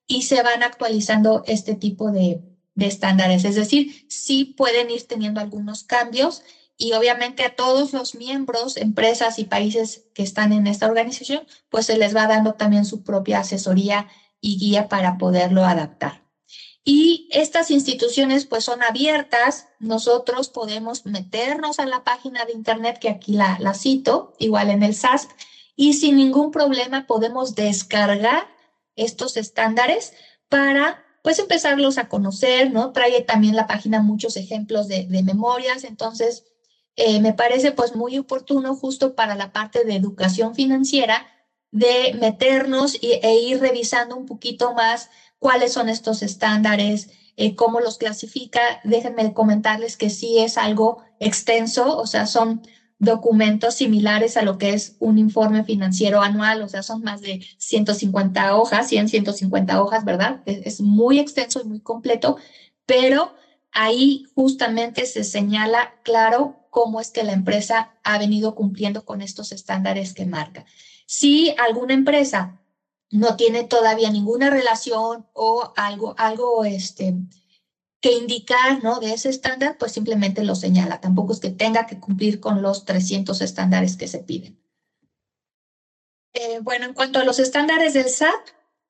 [0.08, 3.44] y se van actualizando este tipo de, de estándares.
[3.44, 6.42] Es decir, sí pueden ir teniendo algunos cambios
[6.76, 11.86] y obviamente a todos los miembros, empresas y países que están en esta organización, pues
[11.86, 14.08] se les va dando también su propia asesoría
[14.40, 16.22] y guía para poderlo adaptar.
[16.84, 23.08] Y estas instituciones pues son abiertas, nosotros podemos meternos a la página de internet que
[23.08, 25.28] aquí la, la cito, igual en el SAS,
[25.76, 28.48] y sin ningún problema podemos descargar
[28.96, 30.12] estos estándares
[30.48, 32.92] para pues empezarlos a conocer, ¿no?
[32.92, 36.44] Trae también la página muchos ejemplos de, memorias, entonces
[36.96, 41.26] eh, me parece pues muy oportuno justo para la parte de educación financiera
[41.70, 45.08] de meternos e ir revisando un poquito más
[45.38, 48.60] cuáles son estos estándares, eh, cómo los clasifica.
[48.84, 52.62] Déjenme comentarles que sí es algo extenso, o sea, son
[53.02, 57.44] documentos similares a lo que es un informe financiero anual, o sea, son más de
[57.58, 60.40] 150 hojas, 100, 150 hojas, ¿verdad?
[60.46, 62.36] Es, muy extenso y muy completo,
[62.86, 63.34] pero
[63.72, 69.50] ahí justamente se señala claro cómo es que la empresa ha venido cumpliendo con estos
[69.50, 70.64] estándares que marca.
[71.04, 72.60] Si alguna empresa
[73.10, 77.16] no tiene todavía ninguna relación o algo, algo este,
[78.02, 78.98] que indicar ¿no?
[78.98, 81.00] de ese estándar, pues simplemente lo señala.
[81.00, 84.60] Tampoco es que tenga que cumplir con los 300 estándares que se piden.
[86.34, 88.40] Eh, bueno, en cuanto a los estándares del SAT,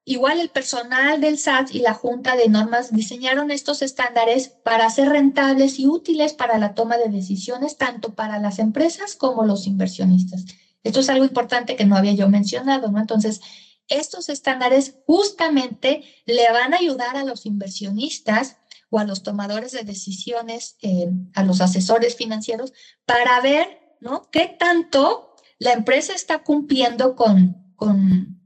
[0.07, 5.11] igual el personal del SAT y la Junta de Normas diseñaron estos estándares para ser
[5.11, 10.47] rentables y útiles para la toma de decisiones, tanto para las empresas como los inversionistas.
[10.85, 12.99] Esto es algo importante que no había yo mencionado, ¿no?
[12.99, 13.43] Entonces,
[13.89, 18.57] estos estándares justamente le van a ayudar a los inversionistas
[18.93, 22.75] o a los tomadores de decisiones, eh, a los asesores financieros,
[23.07, 24.29] para ver, ¿no?
[24.31, 28.39] ¿Qué tanto la empresa está cumpliendo con, con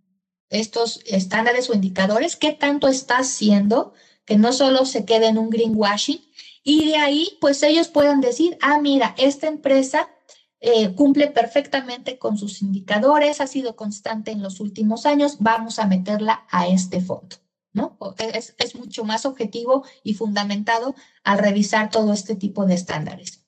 [0.49, 2.37] estos estándares o indicadores?
[2.37, 3.93] ¿Qué tanto está haciendo?
[4.25, 6.21] Que no solo se quede en un greenwashing.
[6.63, 10.09] Y de ahí, pues ellos puedan decir, ah, mira, esta empresa
[10.61, 15.89] eh, cumple perfectamente con sus indicadores, ha sido constante en los últimos años, vamos a
[15.89, 17.37] meterla a este fondo.
[17.77, 17.99] ¿No?
[18.19, 23.45] Es, es mucho más objetivo y fundamentado al revisar todo este tipo de estándares.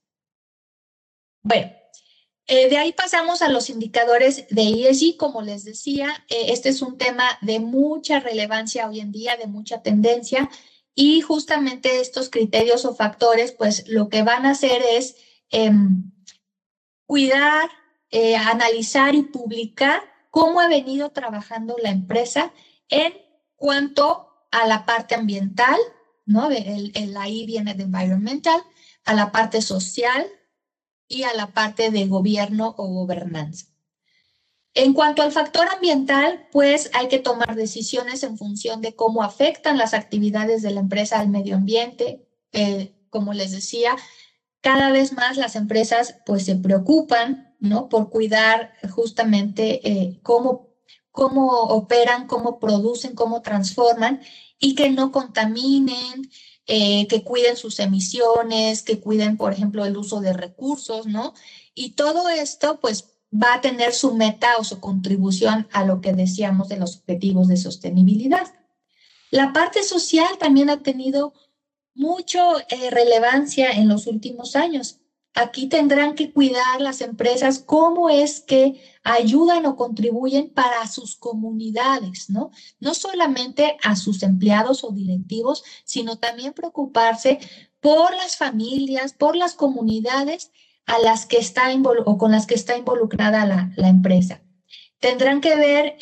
[1.42, 1.72] Bueno,
[2.46, 5.16] eh, de ahí pasamos a los indicadores de ESG.
[5.16, 9.46] Como les decía, eh, este es un tema de mucha relevancia hoy en día, de
[9.46, 10.50] mucha tendencia,
[10.94, 15.16] y justamente estos criterios o factores, pues lo que van a hacer es
[15.50, 16.12] em,
[17.06, 17.70] cuidar,
[18.10, 22.52] eh, analizar y publicar cómo ha venido trabajando la empresa
[22.88, 23.14] en
[23.58, 25.76] cuanto a la parte ambiental,
[26.24, 26.50] ¿no?
[26.50, 28.62] El, el ahí viene de environmental,
[29.04, 30.26] a la parte social
[31.06, 33.66] y a la parte de gobierno o gobernanza.
[34.74, 39.76] En cuanto al factor ambiental, pues hay que tomar decisiones en función de cómo afectan
[39.76, 42.28] las actividades de la empresa al medio ambiente.
[42.52, 43.96] Eh, como les decía,
[44.60, 47.88] cada vez más las empresas pues se preocupan, ¿no?
[47.88, 50.67] Por cuidar justamente eh, cómo,
[51.18, 54.20] cómo operan, cómo producen, cómo transforman
[54.60, 56.30] y que no contaminen,
[56.68, 61.34] eh, que cuiden sus emisiones, que cuiden, por ejemplo, el uso de recursos, ¿no?
[61.74, 66.12] Y todo esto pues va a tener su meta o su contribución a lo que
[66.12, 68.54] decíamos de los objetivos de sostenibilidad.
[69.32, 71.32] La parte social también ha tenido
[71.96, 75.00] mucho eh, relevancia en los últimos años.
[75.38, 82.28] Aquí tendrán que cuidar las empresas cómo es que ayudan o contribuyen para sus comunidades,
[82.28, 82.50] ¿no?
[82.80, 87.38] No solamente a sus empleados o directivos, sino también preocuparse
[87.80, 90.50] por las familias, por las comunidades
[90.86, 91.68] a las que está
[92.18, 94.42] con las que está involucrada la, la empresa.
[94.98, 95.96] Tendrán que ver,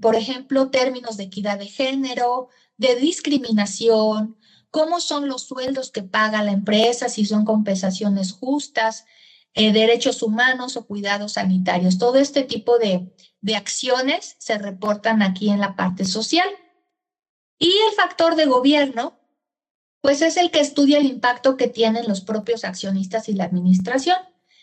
[0.00, 4.36] por ejemplo, términos de equidad de género, de discriminación,
[4.70, 9.04] cómo son los sueldos que paga la empresa, si son compensaciones justas,
[9.54, 11.98] eh, derechos humanos o cuidados sanitarios.
[11.98, 16.48] Todo este tipo de, de acciones se reportan aquí en la parte social.
[17.58, 19.18] Y el factor de gobierno,
[20.00, 24.16] pues es el que estudia el impacto que tienen los propios accionistas y la administración.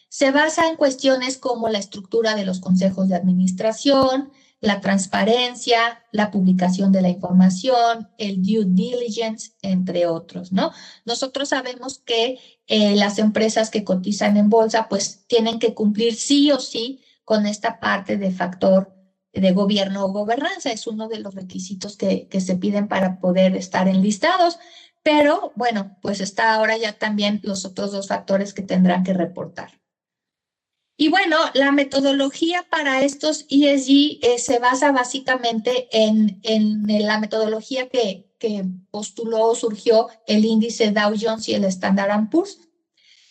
[0.10, 6.32] Se basa en cuestiones como la estructura de los consejos de administración, la transparencia, la
[6.32, 10.72] publicación de la información, el due diligence, entre otros, ¿no?
[11.06, 16.52] Nosotros sabemos que eh, las empresas que cotizan en bolsa, pues tienen que cumplir sí
[16.52, 18.96] o sí con esta parte de factor
[19.32, 20.72] de gobierno o gobernanza.
[20.72, 24.58] Es uno de los requisitos que, que se piden para poder estar enlistados.
[25.04, 29.72] Pero bueno, pues está ahora ya también los otros dos factores que tendrán que reportar.
[30.99, 37.88] Y bueno, la metodología para estos ESG eh, se basa básicamente en, en la metodología
[37.88, 42.60] que, que postuló o surgió el índice Dow Jones y el Standard Poor's.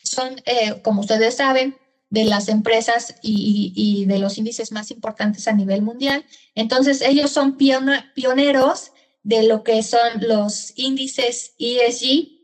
[0.05, 1.77] Son, eh, como ustedes saben,
[2.09, 6.25] de las empresas y, y, de los índices más importantes a nivel mundial.
[6.55, 8.93] Entonces, ellos son pioneros
[9.25, 12.36] de lo que son los índices ESG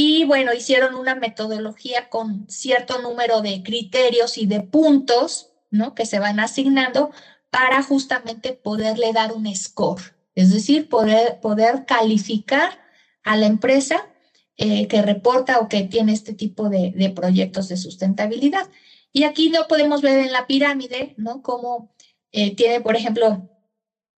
[0.00, 5.96] y bueno, hicieron una metodología con cierto número de criterios y de puntos, ¿no?
[5.96, 7.10] Que se van asignando
[7.50, 12.78] para justamente poderle dar un score, es decir, poder, poder calificar
[13.24, 14.08] a la empresa
[14.56, 18.70] eh, que reporta o que tiene este tipo de, proyectos de sustentabilidad.
[19.12, 21.42] Y aquí no podemos ver en la pirámide, ¿no?
[21.42, 21.92] Cómo
[22.30, 23.50] eh, tiene, por ejemplo,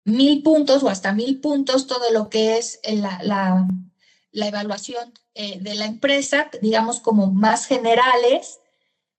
[0.04, 3.66] mil puntos o hasta mil puntos todo lo que es la, la,
[4.30, 8.60] la evaluación eh, de la empresa, digamos como más generales,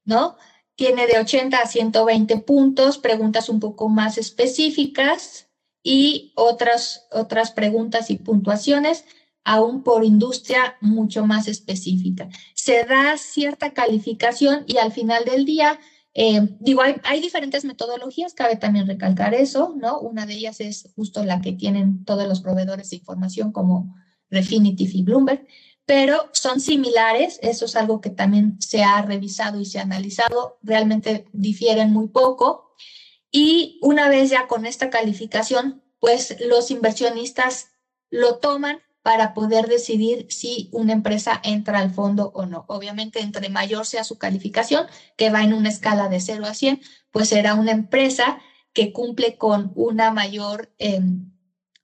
[0.03, 0.35] ¿no?
[0.75, 5.47] Tiene de 80 a 120 puntos, preguntas un poco más específicas
[5.83, 9.05] y otras, otras preguntas y puntuaciones,
[9.43, 12.29] aún por industria mucho más específica.
[12.55, 15.79] Se da cierta calificación y al final del día,
[16.13, 19.99] eh, digo, hay, hay, diferentes metodologías, cabe también recalcar eso, ¿no?
[19.99, 23.95] Una de ellas es justo la que tienen todos los proveedores de información como
[24.29, 25.45] Refinitiv y Bloomberg,
[25.85, 30.59] pero son similares, eso es algo que también se ha revisado y se ha analizado,
[30.61, 32.73] realmente difieren muy poco.
[33.31, 37.69] Y una vez ya con esta calificación, pues los inversionistas
[38.09, 42.65] lo toman para poder decidir si una empresa entra al fondo o no.
[42.67, 44.85] Obviamente, entre mayor sea su calificación,
[45.17, 48.39] que va en una escala de 0 a 100, pues será una empresa
[48.73, 51.01] que cumple con una mayor eh,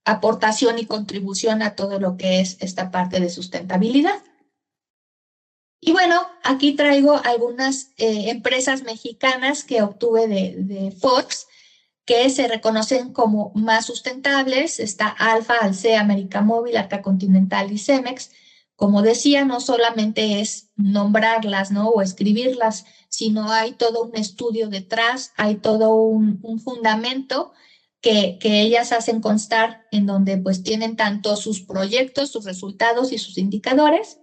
[0.08, 4.24] aportación y contribución a todo lo que es esta parte de sustentabilidad.
[5.82, 11.48] Y bueno, aquí traigo algunas eh, empresas mexicanas que obtuve de, de, Forbes
[12.06, 14.80] que se reconocen como más sustentables.
[14.80, 18.32] Está Alfa, Alcea, América Móvil, Arca Continental y Cemex.
[18.76, 21.90] Como decía, no solamente es nombrarlas ¿no?
[21.90, 27.54] o escribirlas, sino hay todo un estudio detrás, hay todo un fundamento
[28.40, 33.38] que, ellas hacen constar en donde pues tienen tanto sus proyectos, sus resultados y sus
[33.38, 34.20] indicadores.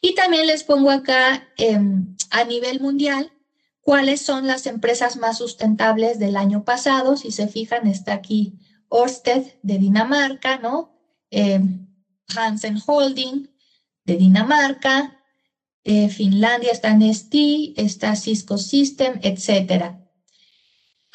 [0.00, 3.32] Y también les pongo acá em, a nivel mundial
[3.80, 7.16] cuáles son las empresas más sustentables del año pasado.
[7.16, 10.96] Si se fijan, está aquí Orsted de Dinamarca, ¿no?
[11.30, 11.86] Em,
[12.34, 13.50] Hansen Holding
[14.04, 15.20] de Dinamarca,
[15.84, 20.05] eh, Finlandia está ST, está Cisco System, etcétera.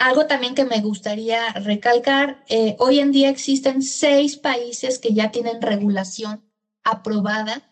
[0.01, 5.29] Algo también que me gustaría recalcar, eh, hoy en día existen seis países que ya
[5.29, 6.43] tienen regulación
[6.83, 7.71] aprobada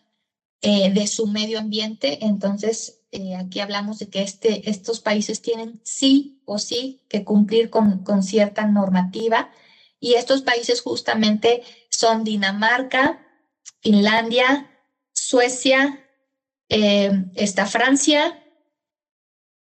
[0.62, 2.24] eh, de su medio ambiente.
[2.24, 7.68] Entonces, eh, aquí hablamos de que este, estos países tienen sí o sí que cumplir
[7.68, 9.50] con, con cierta normativa.
[9.98, 13.26] Y estos países justamente son Dinamarca,
[13.80, 14.70] Finlandia,
[15.12, 16.06] Suecia,
[16.68, 18.40] está Francia,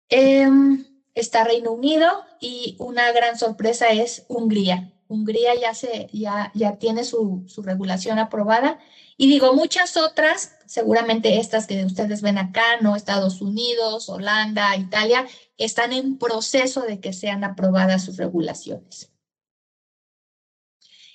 [0.10, 0.89] em,
[1.22, 2.08] está Reino Unido
[2.40, 4.94] y una gran sorpresa es Hungría.
[5.08, 8.80] Hungría ya, se, ya, ya tiene su, su regulación aprobada.
[9.18, 12.96] Y digo, muchas otras, seguramente estas que ustedes ven acá, ¿no?
[12.96, 19.12] Estados Unidos, Holanda, Italia, están en proceso de que sean aprobadas sus regulaciones.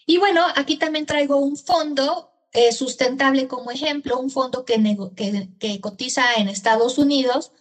[0.07, 4.77] Y bueno, aquí también traigo un fondo eh, sustentable como ejemplo, un fondo que,
[5.17, 7.53] que, que cotiza en Estados Unidos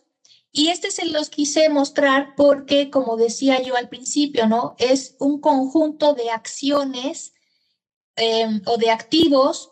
[0.55, 4.75] Y este se los quise mostrar porque, como decía yo al principio, ¿no?
[4.77, 7.33] Es un conjunto de acciones
[8.15, 9.71] em, o de activos,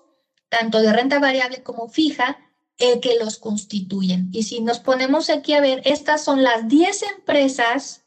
[0.49, 2.39] tanto de renta variable como fija,
[2.79, 4.29] eh, que los constituyen.
[4.33, 8.03] Y si nos ponemos aquí a ver, estas son las 10 empresas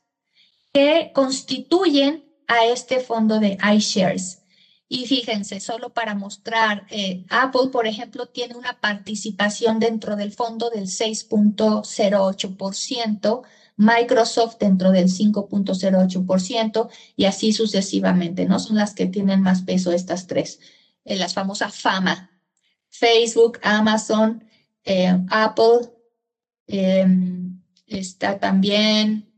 [0.72, 4.43] que constituyen a este fondo de iShares.
[4.94, 10.70] Y fíjense, solo para mostrar, eh, Apple, por ejemplo, tiene una participación dentro del fondo
[10.70, 13.42] del 6.08%,
[13.76, 18.60] Microsoft dentro del 5.08% y así sucesivamente, ¿no?
[18.60, 20.60] Son las que tienen más peso estas tres,
[21.04, 22.30] eh, las famosas fama.
[22.88, 24.44] Facebook, Amazon,
[24.84, 25.90] eh, Apple,
[26.68, 29.28] em, está también,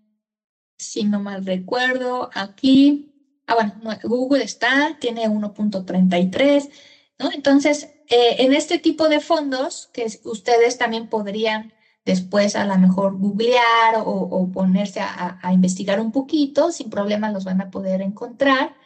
[0.77, 3.16] si no mal recuerdo, aquí
[3.47, 6.71] Ah, bueno, Google está, tiene 1.33,
[7.19, 7.31] ¿no?
[7.33, 11.73] Entonces, eh, en este tipo de fondos que ustedes también podrían
[12.05, 17.45] después a lo mejor googlear o, ponerse a, a, investigar un poquito, sin problema los
[17.45, 18.77] van a poder encontrar.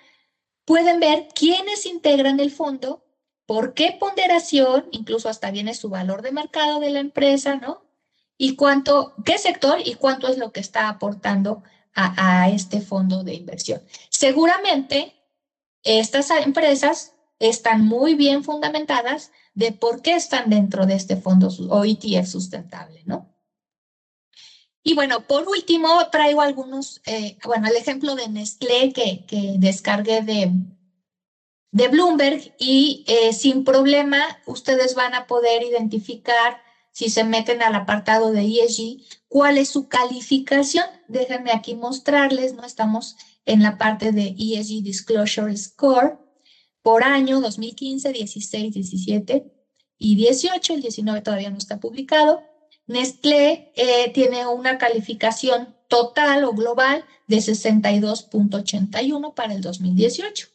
[0.64, 3.04] Pueden ver quiénes integran el fondo,
[3.46, 7.82] por qué ponderación, incluso hasta viene su valor de mercado de la empresa, ¿no?
[8.38, 11.62] Y cuánto, qué sector y cuánto es lo que está aportando
[11.94, 13.82] a, este fondo de inversión.
[14.08, 15.14] Seguramente
[15.82, 21.84] estas empresas están muy bien fundamentadas de por qué están dentro de este fondo o
[21.84, 23.28] ETF sustentable, ¿no?
[24.82, 30.22] Y bueno, por último, traigo algunos, eh, bueno, el ejemplo de Nestlé que, que descargué
[30.22, 30.52] de,
[31.72, 36.62] de Bloomberg y eh, sin problema ustedes van a poder identificar
[36.92, 40.84] si se meten al apartado de ESG, cuál es su calificación.
[41.08, 42.64] Déjenme aquí mostrarles, ¿no?
[42.64, 43.16] Estamos
[43.46, 46.18] en la parte de ESG Disclosure Score
[46.82, 49.52] por año 2015, 16, 17
[49.98, 50.74] y 18.
[50.74, 52.42] El 19 todavía no está publicado.
[52.86, 60.48] Nestlé eh, tiene una calificación total o global de 62.81 para el 2018.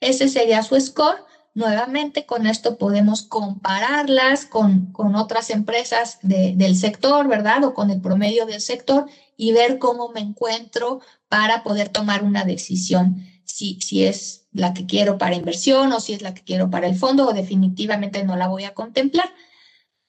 [0.00, 1.24] Ese sería su score.
[1.54, 7.62] Nuevamente, con esto podemos compararlas con, con otras empresas del sector, ¿verdad?
[7.62, 12.42] O con el promedio del sector y ver cómo me encuentro para poder tomar una
[12.42, 16.70] decisión, si, si es la que quiero para inversión o si es la que quiero
[16.70, 19.32] para el fondo o definitivamente no la voy a contemplar.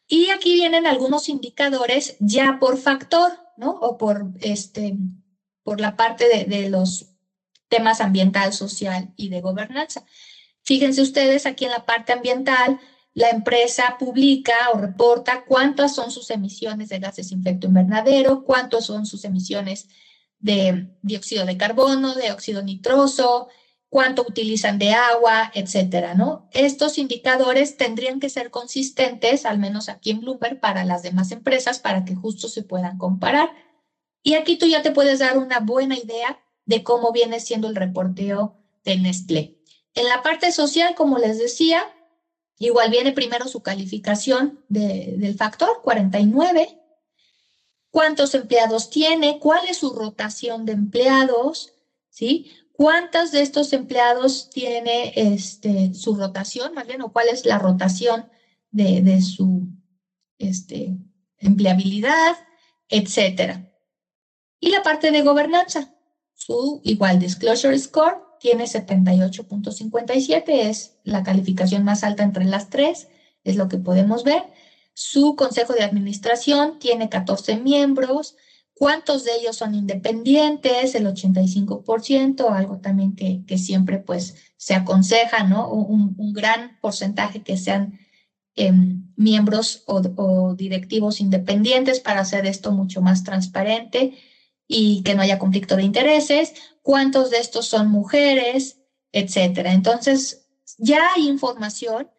[0.07, 3.69] Y aquí vienen algunos indicadores ya por factor, ¿no?
[3.69, 4.97] O por, este,
[5.63, 7.11] por la parte de, de los
[7.67, 10.05] temas ambiental, social y de gobernanza.
[10.65, 12.79] Fíjense ustedes aquí en la parte ambiental,
[13.13, 18.85] la empresa publica o reporta cuántas son sus emisiones de gases de efecto invernadero, cuántas
[18.85, 19.87] son sus emisiones
[20.39, 23.47] de dióxido de carbono, de óxido nitroso,
[23.89, 26.49] cuánto utilizan de agua, etcétera, ¿no?
[26.51, 31.79] Estos indicadores tendrían que ser consistentes, al menos aquí en Bloomberg, para las demás empresas,
[31.79, 33.49] para que justo se puedan comparar.
[34.23, 37.75] Y aquí tú ya te puedes dar una buena idea de cómo viene siendo el
[37.75, 39.61] reporteo de Nestlé.
[39.95, 41.81] En la parte social, como les decía,
[42.59, 46.81] igual viene primero su calificación del factor 49.
[47.91, 49.39] ¿Cuántos empleados tiene?
[49.39, 51.73] ¿Cuál es su rotación de empleados?
[52.09, 52.51] ¿Sí?
[52.73, 58.29] ¿Cuántos de estos empleados tiene este, su rotación, más bien, o cuál es la rotación
[58.71, 59.69] de, su
[60.37, 60.97] este,
[61.37, 62.35] empleabilidad,
[62.89, 63.71] etcétera?
[64.59, 65.95] Y la parte de gobernanza,
[66.33, 73.07] su igual disclosure score tiene 78.57, es la calificación más alta entre las tres,
[73.43, 74.43] es lo que podemos ver.
[74.93, 78.35] Su consejo de administración tiene 14 miembros.
[78.75, 80.93] ¿Cuántos de ellos son independientes?
[80.93, 85.71] El 85%, algo también que, que siempre pues se aconseja, ¿no?
[85.71, 87.97] Un, gran porcentaje que sean
[88.53, 94.13] em, miembros o, o directivos independientes para hacer esto mucho más transparente
[94.67, 96.53] y que no haya conflicto de intereses,
[96.85, 98.77] cuántos de estos son mujeres,
[99.11, 99.73] etcétera.
[99.73, 100.45] Entonces,
[100.77, 102.11] ya hay información.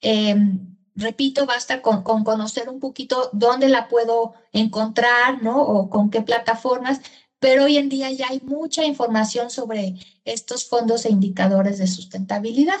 [0.00, 5.60] Em, repito, basta con, conocer un poquito dónde la puedo encontrar, ¿no?
[5.60, 7.02] O con qué plataformas,
[7.38, 12.80] pero hoy en día ya hay mucha información sobre estos fondos e indicadores de sustentabilidad.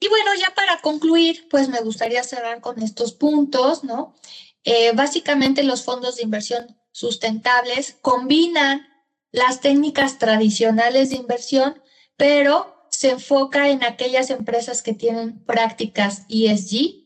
[0.00, 4.14] Y bueno, ya para concluir, pues me gustaría cerrar con estos puntos, ¿no?
[4.64, 8.95] Eh, básicamente los fondos de inversión sustentables combinan
[9.36, 11.82] las técnicas tradicionales de inversión,
[12.16, 17.04] pero se enfoca en aquellas empresas que tienen prácticas ESG.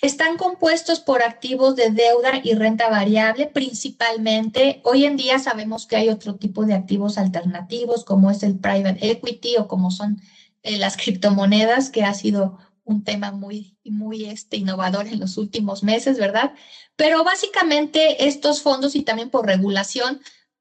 [0.00, 4.80] Están compuestos por activos de deuda y renta variable principalmente.
[4.84, 9.10] Hoy en día sabemos que hay otro tipo de activos alternativos como es el private
[9.10, 10.22] equity o como son
[10.62, 15.82] eh, las criptomonedas, que ha sido un tema muy, muy este, innovador en los últimos
[15.82, 16.54] meses, ¿verdad?
[16.94, 20.20] Pero básicamente estos fondos y también por regulación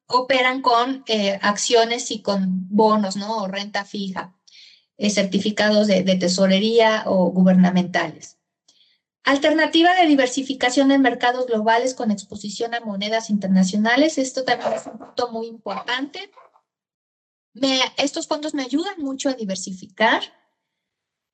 [0.10, 3.38] operan con eh, acciones y con bonos, ¿no?
[3.38, 4.36] O renta fija,
[4.98, 8.38] eh, certificados de, tesorería o gubernamentales.
[9.24, 14.18] Alternativa de diversificación en mercados globales con exposición a monedas internacionales.
[14.18, 16.32] Esto también es un punto muy importante.
[17.98, 20.24] Estos fondos me ayudan mucho a diversificar.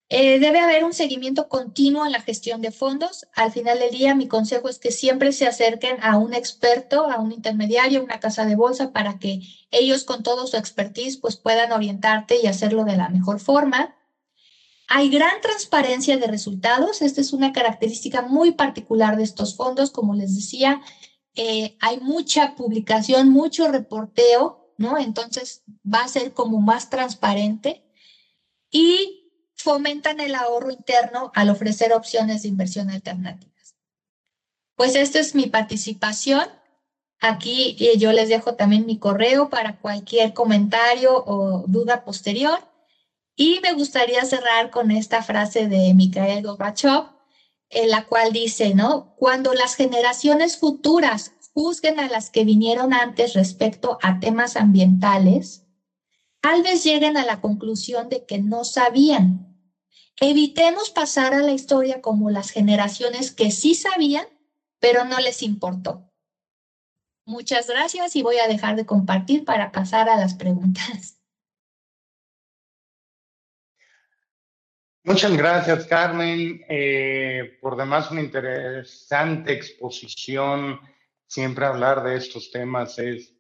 [0.08, 3.26] Eh, debe haber un seguimiento continuo en la gestión de fondos.
[3.34, 7.20] Al final del día, mi consejo es que siempre se acerquen a un experto, a
[7.20, 9.42] un intermediario, una casa de bolsa, para que
[9.72, 13.96] ellos con todo su expertise pues, puedan orientarte y hacerlo de la mejor forma.
[14.88, 17.02] Hay gran transparencia de resultados.
[17.02, 19.90] Esta es una característica muy particular de estos fondos.
[19.90, 20.82] Como les decía,
[21.34, 25.00] eh, hay mucha publicación, mucho reporteo, ¿no?
[25.00, 27.84] Entonces va a ser como más transparente
[28.70, 29.25] y
[29.56, 33.76] fomentan el ahorro interno al ofrecer opciones de inversión alternativas.
[34.76, 36.48] Pues esta es mi participación.
[37.20, 42.60] Aquí eh, yo les dejo también mi correo para cualquier comentario o duda posterior.
[43.36, 47.10] Y me gustaría cerrar con esta frase de Mikhail Gorbachev,
[47.70, 49.16] en la cual dice, ¿no?
[49.18, 55.65] Cuando las generaciones futuras juzguen a las que vinieron antes respecto a temas ambientales,
[56.46, 59.58] tal vez lleguen a la conclusión de que no sabían.
[60.22, 64.28] Evitemos pasar a la historia como las generaciones que sí sabían,
[64.80, 66.08] pero no les importó.
[67.26, 71.20] Muchas gracias y voy a dejar de compartir para pasar a las preguntas.
[75.04, 76.64] Muchas gracias, Carmen.
[76.70, 80.80] Eh, por demás, una interesante exposición.
[81.26, 83.35] Siempre hablar de estos temas es,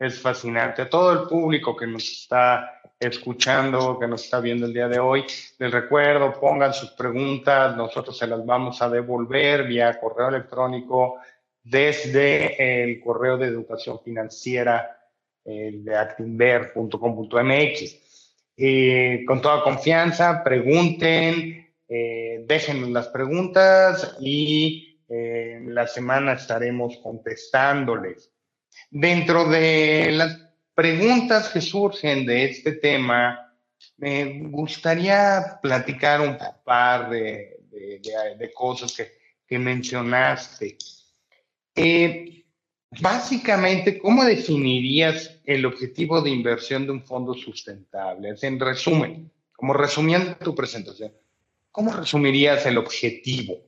[0.00, 0.82] es fascinante.
[0.82, 4.98] A todo el público que nos está escuchando, que nos está viendo el día de
[4.98, 5.24] hoy,
[5.58, 11.18] les recuerdo, pongan sus preguntas, nosotros se las vamos a devolver vía correo electrónico
[11.62, 14.98] desde el correo de educación financiera
[15.44, 18.00] eh, de actinver.com.mx.
[18.56, 28.30] Eh, con toda confianza, pregunten, eh, dejen las preguntas y eh, la semana estaremos contestándoles.
[28.90, 30.38] Dentro de las
[30.74, 33.54] preguntas que surgen de este tema,
[33.96, 37.56] me gustaría platicar un par de,
[38.54, 39.12] cosas que,
[39.46, 40.76] que mencionaste.
[42.98, 48.34] Básicamente, ¿cómo definirías el objetivo de inversión de un fondo sustentable?
[48.42, 51.12] En resumen, como resumiendo tu presentación,
[51.70, 53.60] ¿cómo resumirías el objetivo?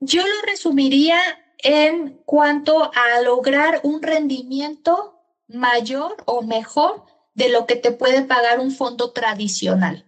[0.00, 1.18] Yo lo resumiría
[1.58, 7.04] en cuanto a lograr un rendimiento mayor o mejor
[7.34, 10.06] de lo que te puede pagar un fondo tradicional.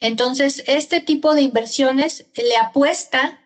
[0.00, 3.38] Entonces, este tipo de inversiones le apuesta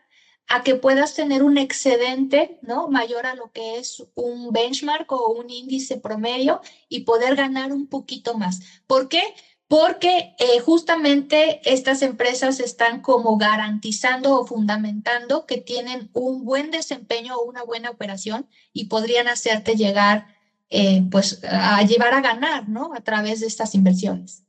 [0.46, 2.88] a que puedas tener un excedente, ¿no?
[2.88, 7.88] Mayor a lo que es un benchmark o un índice promedio y poder ganar un
[7.88, 8.60] poquito más.
[8.86, 9.22] ¿Por qué?
[9.66, 17.36] Porque eh, justamente estas empresas están como garantizando o fundamentando que tienen un buen desempeño
[17.36, 20.26] o una buena operación y podrían hacerte llegar,
[20.68, 22.92] eh, pues, a llevar a ganar, ¿no?
[22.94, 24.44] A través de estas inversiones.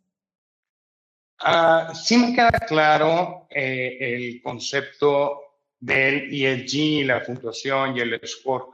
[1.40, 5.42] Ah, sí me queda claro eh, el concepto
[5.80, 8.68] del ESG, la puntuación y el score.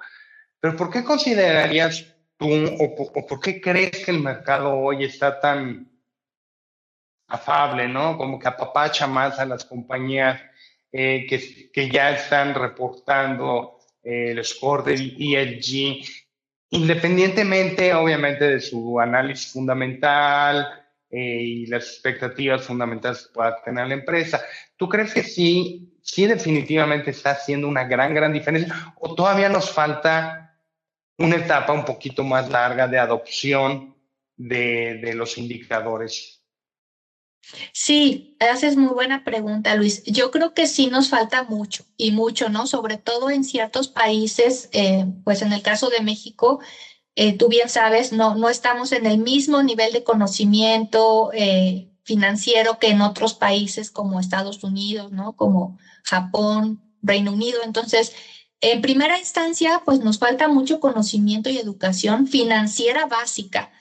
[0.59, 2.05] Pero ¿por qué considerarías
[2.37, 5.90] tú o, por qué crees que el mercado hoy está tan
[7.31, 8.17] afable, ¿no?
[8.17, 10.41] Como que apapacha más a las compañías
[10.91, 16.05] eh, que, que, ya están reportando eh, el score del ESG,
[16.71, 20.67] independientemente, obviamente, de su análisis fundamental
[21.09, 24.41] eh, y las expectativas fundamentales que pueda tener la empresa.
[24.75, 29.71] ¿Tú crees que sí sí definitivamente está haciendo una gran, gran diferencia o todavía nos
[29.71, 30.57] falta
[31.17, 33.95] una etapa un poquito más larga de adopción
[34.35, 36.40] de, de los indicadores?
[37.73, 40.03] Sí, haces muy buena pregunta, Luis.
[40.05, 42.67] Yo creo que sí nos falta mucho y mucho, ¿no?
[42.67, 46.59] Sobre todo en ciertos países, eh, pues en el caso de México,
[47.15, 52.79] eh, tú bien sabes, no, no estamos en el mismo nivel de conocimiento eh, financiero
[52.79, 55.35] que en otros países como Estados Unidos, ¿no?
[55.35, 57.59] Como Japón, Reino Unido.
[57.63, 58.13] Entonces,
[58.61, 63.71] en primera instancia, pues nos falta mucho conocimiento y educación financiera básica,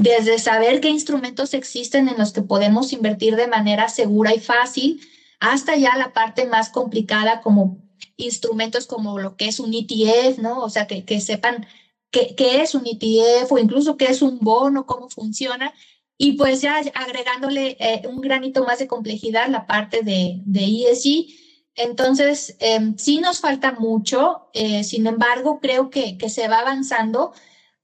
[0.00, 5.00] desde saber qué instrumentos existen en los que podemos invertir de manera segura y fácil,
[5.40, 7.78] hasta ya la parte más complicada como
[8.16, 10.60] instrumentos como lo que es un ETF, ¿no?
[10.62, 11.66] O sea, que, que sepan
[12.10, 15.74] qué, qué es un ETF o incluso qué es un bono, cómo funciona
[16.16, 21.26] Y pues ya agregándole eh, un granito más de complejidad la parte de, de ESG.
[21.74, 27.32] Entonces, em, sí nos falta mucho, eh, sin embargo, creo que, que se va avanzando.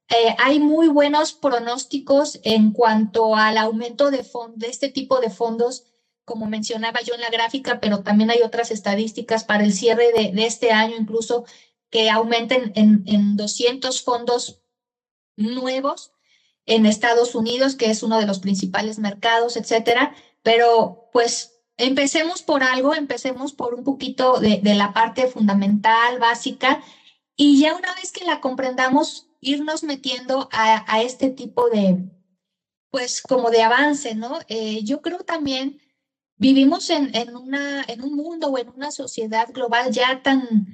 [0.08, 5.84] Eh, hay muy buenos pronósticos en cuanto al aumento de, de este tipo de fondos,
[6.24, 10.46] como mencionaba yo en la gráfica, pero también hay otras estadísticas para el cierre de,
[10.46, 11.44] este año, incluso
[11.90, 14.62] que aumenten en, en 200 fondos
[15.36, 16.12] nuevos
[16.66, 20.14] en Estados Unidos, que es uno de los principales mercados, etcétera.
[20.42, 26.82] Pero pues empecemos por algo, empecemos por un poquito de, la parte fundamental, básica,
[27.36, 32.10] y ya una vez que la comprendamos, irnos metiendo a, este tipo de,
[32.90, 34.38] pues como de avance, ¿no?
[34.48, 35.80] Eh, yo creo también
[36.36, 40.66] vivimos en, en, una, en un mundo o en una sociedad global ya tan...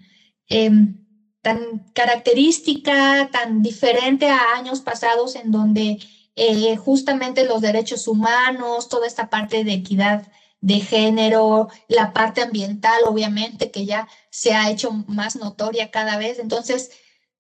[0.48, 0.98] Em,
[1.42, 5.98] tan característica, tan diferente a años pasados en donde
[6.36, 13.02] eh, justamente los derechos humanos, toda esta parte de equidad de género, la parte ambiental,
[13.06, 16.38] obviamente, que ya se ha hecho más notoria cada vez.
[16.38, 16.92] Entonces,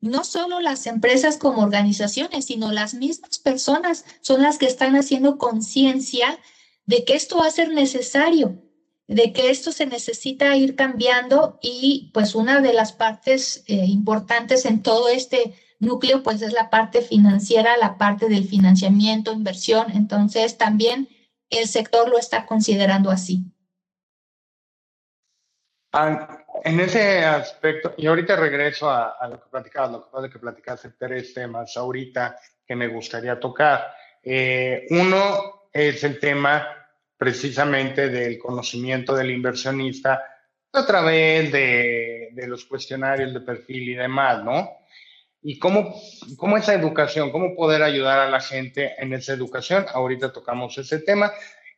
[0.02, 5.38] no solo las empresas como organizaciones, sino las mismas personas son las que están haciendo
[5.38, 6.38] conciencia
[6.84, 8.60] de que esto va a ser necesario
[9.12, 14.64] de que esto se necesita ir cambiando y pues una de las partes eh, importantes
[14.64, 20.56] en todo este núcleo pues es la parte financiera, la parte del financiamiento, inversión, entonces
[20.56, 21.08] también
[21.50, 23.44] el sector lo está considerando así.
[26.64, 30.38] En ese aspecto, y ahorita regreso a, lo que platicabas, lo que pasa es que
[30.38, 33.86] platicaste tres temas ahorita que me gustaría tocar.
[34.22, 36.68] Eh, uno es el tema
[37.16, 40.22] precisamente del conocimiento del inversionista
[40.72, 44.70] a través de, de, los cuestionarios de perfil y demás, ¿no?
[45.42, 45.94] Y cómo,
[46.36, 49.86] cómo esa educación, cómo poder ayudar a la gente en esa educación.
[49.92, 51.32] Ahorita tocamos ese tema.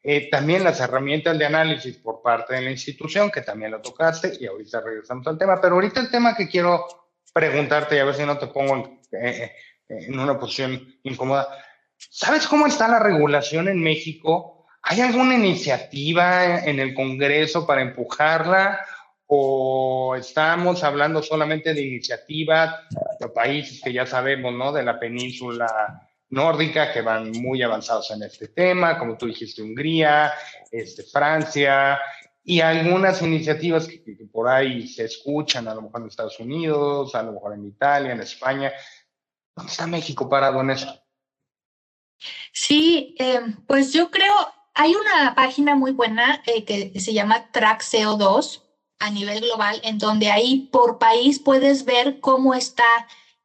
[0.04, 4.34] Eh, también las herramientas de análisis por parte de la institución, que también lo tocaste,
[4.38, 5.60] y ahorita regresamos al tema.
[5.60, 6.86] Pero ahorita el tema que quiero
[7.32, 9.52] preguntarte, y a ver si no te pongo en, eh,
[9.88, 11.48] en una posición incómoda.
[11.96, 14.54] ¿Sabes cómo está la regulación en México
[14.86, 18.84] ¿Hay alguna iniciativa en el Congreso para empujarla
[19.26, 22.80] o estamos hablando solamente de iniciativas
[23.18, 24.72] de países que ya sabemos, ¿no?
[24.72, 30.32] De la península nórdica que van muy avanzados en este tema, como tú dijiste, Hungría,
[30.70, 32.00] este, Francia,
[32.42, 37.22] y algunas iniciativas que, por ahí se escuchan, a lo mejor en Estados Unidos, a
[37.22, 38.72] lo mejor en Italia, en España.
[39.56, 41.00] ¿Dónde está México parado en eso?
[42.52, 44.34] Sí, eh, pues yo creo,
[44.74, 48.62] hay una página muy buena eh, que se llama Track CO2
[48.98, 52.84] a nivel global, en donde ahí por país puedes ver cómo está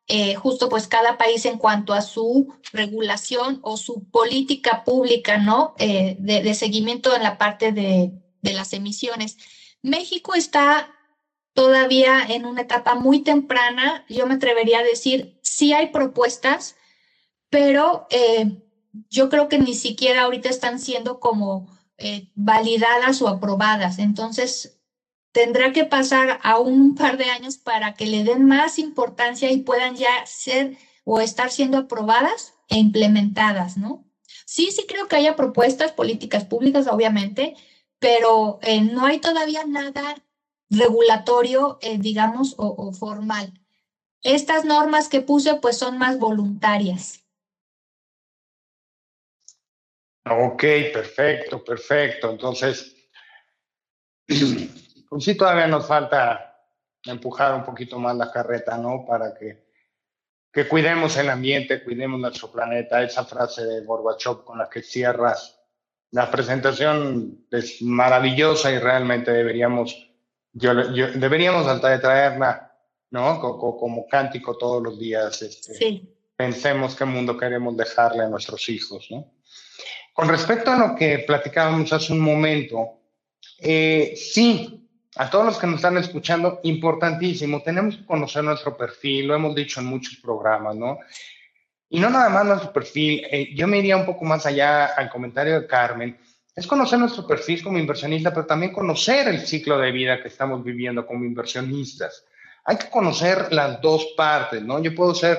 [0.09, 5.75] eh, justo pues cada país en cuanto a su regulación o su política pública, ¿no?
[5.77, 9.37] Eh, de, seguimiento en la parte de, de, las emisiones.
[9.81, 10.93] México está
[11.53, 16.75] todavía en una etapa muy temprana, yo me atrevería a decir, sí hay propuestas,
[17.49, 18.07] pero
[19.09, 21.67] yo creo que ni siquiera ahorita están siendo como
[22.01, 23.99] eh, validadas o aprobadas.
[23.99, 24.78] Entonces,
[25.31, 29.57] tendrá que pasar a un par de años para que le den más importancia y
[29.57, 34.05] puedan ya ser o estar siendo aprobadas e implementadas, ¿no?
[34.45, 37.55] Sí, sí creo que haya propuestas políticas públicas, obviamente,
[37.99, 40.15] pero eh, no hay todavía nada
[40.69, 43.53] regulatorio, eh, digamos, o, o formal.
[44.21, 47.23] Estas normas que puse, pues son más voluntarias.
[50.25, 50.63] Ok,
[50.93, 52.29] perfecto, perfecto.
[52.29, 52.95] Entonces,
[55.09, 56.49] pues sí, todavía nos falta
[57.03, 59.05] empujar un poquito más la carreta, ¿no?
[59.05, 59.67] Para que,
[60.53, 63.01] que cuidemos el ambiente, cuidemos nuestro planeta.
[63.01, 65.59] Esa frase de Gorbachev con la que cierras
[66.11, 70.11] la presentación es maravillosa y realmente deberíamos,
[70.53, 72.75] yo, deberíamos hasta de traerla,
[73.11, 73.39] ¿no?
[73.39, 75.41] Como, como, cántico todos los días.
[75.41, 76.15] Este, sí.
[76.35, 79.33] Pensemos qué mundo queremos dejarle a nuestros hijos, ¿no?
[80.13, 82.99] Con respecto a lo que platicábamos hace un momento,
[83.59, 84.78] eh, sí,
[85.19, 89.53] a todos los que nos están escuchando, importantísimo, tenemos que conocer nuestro perfil, lo hemos
[89.53, 90.97] dicho en muchos programas, ¿no?
[91.89, 95.09] Y no nada más nuestro perfil, eh, yo me iría un poco más allá al
[95.09, 96.17] comentario de Carmen,
[96.55, 100.63] es conocer nuestro perfil como inversionista, pero también conocer el ciclo de vida que estamos
[100.63, 102.23] viviendo como inversionistas.
[102.63, 104.81] Hay que conocer las dos partes, ¿no?
[104.81, 105.37] Yo puedo ser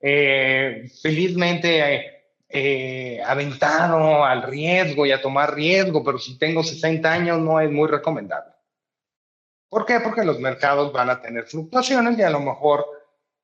[0.00, 7.38] eh, felizmente eh, aventado al riesgo y a tomar riesgo, pero si tengo 60 años
[7.38, 8.54] no es muy recomendable.
[9.70, 10.00] ¿Por qué?
[10.00, 12.84] Porque los mercados van a tener fluctuaciones y a lo mejor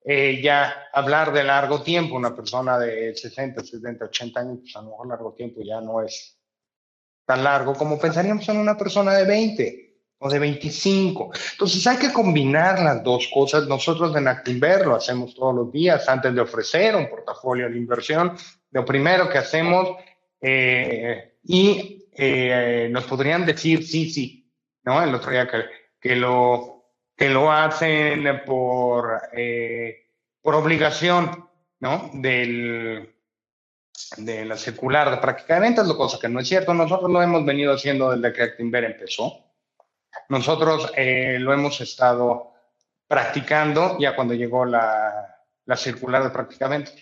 [0.05, 4.83] eh, ya hablar de largo tiempo, una persona de 60, 70, 80 años, pues a
[4.83, 6.37] lo mejor largo tiempo ya no es
[7.25, 9.87] tan largo como pensaríamos en una persona de 20
[10.19, 11.31] o de 25.
[11.53, 13.69] Entonces hay que combinar las dos cosas.
[13.69, 18.37] Nosotros en Actinver lo hacemos todos los días antes de ofrecer un portafolio de inversión.
[18.73, 19.97] Lo primero que hacemos
[20.41, 24.53] eh, y eh, nos podrían decir sí, sí,
[24.85, 25.03] ¿no?
[25.03, 25.65] El otro día que,
[26.07, 26.77] que lo
[27.17, 30.07] que lo hacen por, eh,
[30.41, 31.49] por obligación,
[31.81, 32.11] ¿no?
[32.13, 33.15] Del,
[34.19, 36.75] de la circular de práctica de ventas, lo cosa que no es cierto.
[36.75, 39.47] Nosotros lo hemos venido haciendo desde que Actinver empezó.
[40.29, 42.53] Nosotros eh, lo hemos estado
[43.09, 46.95] practicando ya cuando llegó la, la circular de práctica de ventas.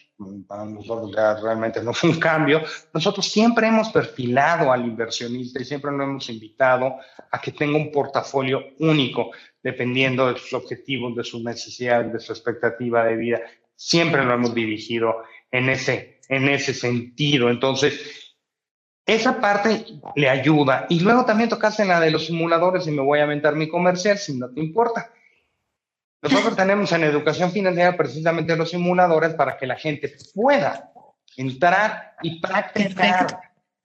[0.46, 2.62] Para nosotros ya realmente no fue un cambio.
[2.92, 6.94] Nosotros siempre hemos perfilado al inversionista y siempre lo hemos invitado
[7.30, 9.30] a que tenga un portafolio único
[9.62, 13.40] dependiendo de sus objetivos, de sus necesidades, de su expectativa de vida.
[13.74, 17.50] Siempre lo hemos dirigido en ese, en ese sentido.
[17.50, 18.36] Entonces,
[19.06, 19.84] esa parte
[20.14, 20.86] le ayuda.
[20.88, 23.68] Y luego también tocaste en la de los simuladores y me voy a aventar mi
[23.68, 25.10] comercial si no te importa.
[26.24, 30.90] Nosotros tenemos en educación financiera precisamente los simuladores para que la gente pueda
[31.36, 33.26] entrar y practicar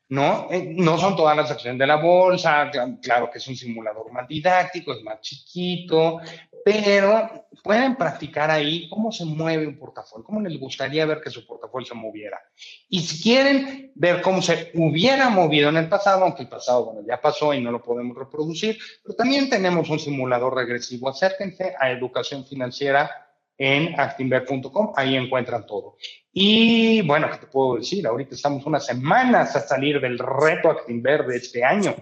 [0.10, 0.48] ¿no?
[0.50, 4.28] Eh, no son todas las acciones de la bolsa, claro que es un simulador más
[4.28, 6.20] didáctico, es más chiquito,
[6.66, 11.46] pero pueden practicar ahí cómo se mueve un portafolio, cómo les gustaría ver que su
[11.46, 12.42] portafolio se moviera.
[12.90, 17.02] Y si quieren ver cómo se hubiera movido en el pasado, aunque el pasado, bueno,
[17.08, 21.10] ya pasó y no lo podemos reproducir, pero también tenemos un simulador regresivo.
[21.10, 23.29] Acérquense a educación financiera
[23.60, 25.98] en actinver.com, ahí encuentran todo.
[26.32, 28.08] Y bueno, ¿qué te puedo decir?
[28.08, 31.94] Ahorita estamos unas semanas a salir del reto Actinver de este año.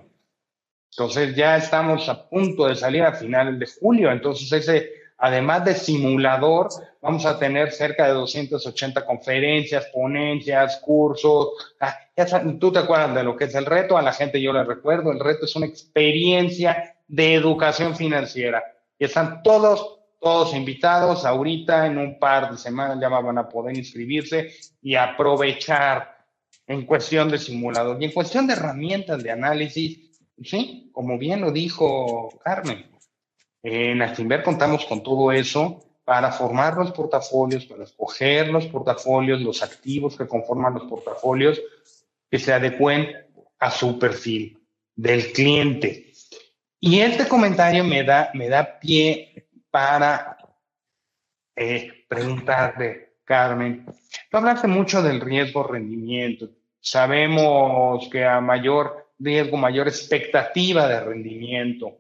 [0.92, 4.12] Entonces ya estamos a punto de salir a finales de julio.
[4.12, 6.70] Entonces ese, además de simulador,
[7.02, 11.76] vamos a tener cerca de 280 conferencias, ponencias, cursos.
[11.80, 11.98] Ah,
[12.60, 15.12] Tú te acuerdas de lo que es el reto, a la gente yo le recuerdo,
[15.12, 18.64] el reto es una experiencia de educación financiera.
[18.98, 21.26] Y están todos todos invitados.
[21.26, 24.52] Ahorita, en un par de semanas, ya van a poder inscribirse
[24.82, 26.26] y aprovechar
[26.68, 30.00] en cuestión de simulador y en cuestión de herramientas de análisis.
[30.44, 32.86] Sí, como bien lo dijo Carmen,
[33.64, 39.62] en Actinver contamos con todo eso para formar los portafolios, para escoger los portafolios, los
[39.62, 41.60] activos que conforman los portafolios
[42.30, 43.12] que se adecuen
[43.60, 44.58] a su perfil
[44.96, 46.14] del cliente.
[46.80, 49.47] Y este comentario me da, me da pie
[49.78, 50.36] para
[51.56, 53.86] eh, preguntarte, Carmen,
[54.32, 56.50] tú hablaste mucho del riesgo rendimiento.
[56.80, 61.96] Sabemos que a mayor riesgo, mayor expectativa de rendimiento.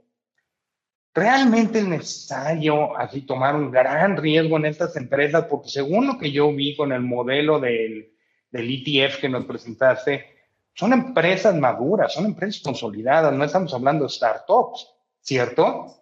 [1.14, 5.46] ¿Realmente es necesario así tomar un gran riesgo en estas empresas?
[5.46, 8.12] Porque según lo que yo vi con el modelo del,
[8.50, 10.26] del ETF que nos presentaste,
[10.74, 15.94] son empresas maduras, son empresas consolidadas, no estamos hablando de startups, ¿cierto?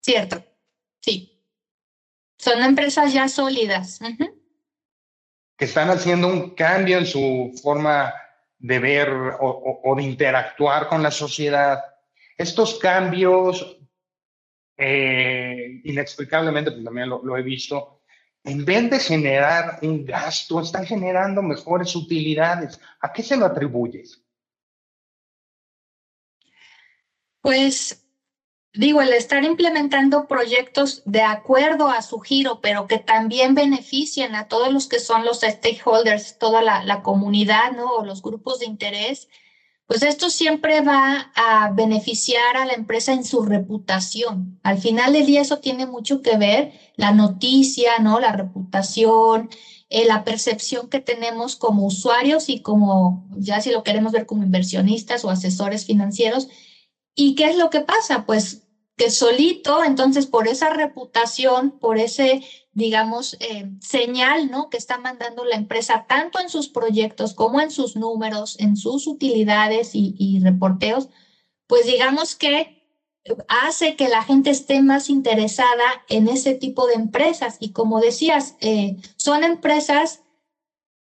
[0.00, 0.40] Cierto,
[1.06, 1.40] sí.
[2.36, 4.00] Son empresas ya sólidas.
[5.56, 8.12] Que están haciendo un cambio en su forma
[8.58, 9.08] de ver
[9.40, 11.82] o, de interactuar con la sociedad.
[12.36, 13.78] Estos cambios,
[14.76, 18.02] eh, inexplicablemente, pues también lo he visto,
[18.44, 22.78] en vez de generar un gasto, están generando mejores utilidades.
[23.00, 24.22] ¿A qué se lo atribuyes?
[27.40, 28.05] Pues
[28.76, 34.48] digo, el estar implementando proyectos de acuerdo a su giro, pero que también beneficien a
[34.48, 37.90] todos los que son los stakeholders, toda la, comunidad, ¿no?
[37.92, 39.28] O los grupos de interés,
[39.86, 44.58] pues esto siempre va a beneficiar a la empresa en su reputación.
[44.62, 48.20] Al final del día eso tiene mucho que ver, la noticia, ¿no?
[48.20, 49.48] La reputación,
[49.88, 54.42] eh, la percepción que tenemos como usuarios y como, ya si lo queremos ver como
[54.42, 56.48] inversionistas o asesores financieros.
[57.14, 58.26] ¿Y qué es lo que pasa?
[58.26, 58.65] Pues
[58.96, 62.42] que solito, entonces por esa reputación, por ese,
[62.72, 64.70] digamos, eh, señal, ¿no?
[64.70, 69.06] Que está mandando la empresa tanto en sus proyectos como en sus números, en sus
[69.06, 71.08] utilidades y, reporteos,
[71.66, 72.82] pues digamos que
[73.48, 77.56] hace que la gente esté más interesada en ese tipo de empresas.
[77.60, 80.22] Y como decías, eh, son empresas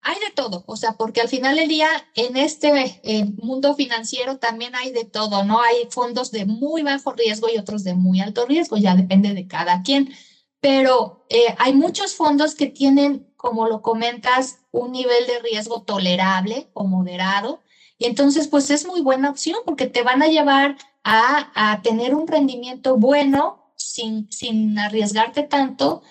[0.07, 3.01] hay de todo, o sea, porque al final del día en este
[3.41, 5.61] mundo financiero también hay de todo, ¿no?
[5.61, 9.47] Hay fondos de muy bajo riesgo y otros de muy alto riesgo, ya depende de
[9.47, 10.13] cada quien,
[10.61, 16.69] pero eh, hay muchos fondos que tienen, como lo comentas, un nivel de riesgo tolerable
[16.71, 17.59] o moderado,
[17.97, 22.15] y entonces pues es muy buena opción porque te van a llevar a, a tener
[22.15, 26.01] un rendimiento bueno sin, sin arriesgarte tanto.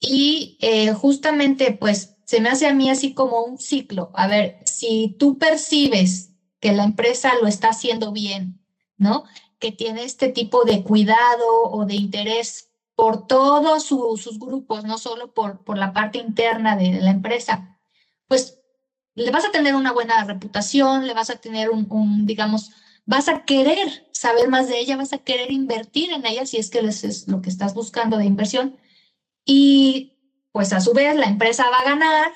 [0.00, 4.12] Y eh, justamente, pues, se me hace a mí así como un ciclo.
[4.14, 8.64] A ver, si tú percibes que la empresa lo está haciendo bien,
[8.96, 9.24] ¿no?
[9.58, 15.34] Que tiene este tipo de cuidado o de interés por todos sus grupos, no solo
[15.34, 17.80] por, por la parte interna de la empresa,
[18.28, 18.60] pues
[19.16, 22.70] le vas a tener una buena reputación, le vas a tener un, un digamos,
[23.06, 26.70] vas a querer saber más de ella, vas a querer invertir en ella si es
[26.70, 28.76] que es lo que estás buscando de inversión.
[29.44, 30.19] Y
[30.52, 32.32] pues a su vez la empresa va a ganar,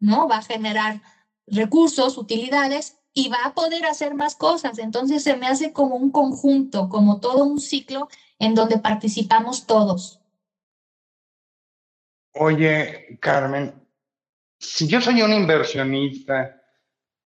[0.00, 0.28] ¿no?
[0.28, 1.00] Va a generar
[1.46, 4.78] recursos, utilidades y va a poder hacer más cosas.
[4.78, 8.08] Entonces se me hace como un conjunto, como todo un ciclo
[8.38, 10.20] en donde participamos todos.
[12.34, 13.74] Oye, Carmen,
[14.58, 16.62] si yo soy un inversionista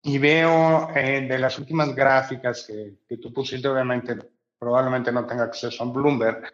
[0.03, 4.17] y veo eh, de las últimas gráficas que, que, tú pusiste, obviamente
[4.59, 6.51] probablemente no tenga acceso a Bloomberg,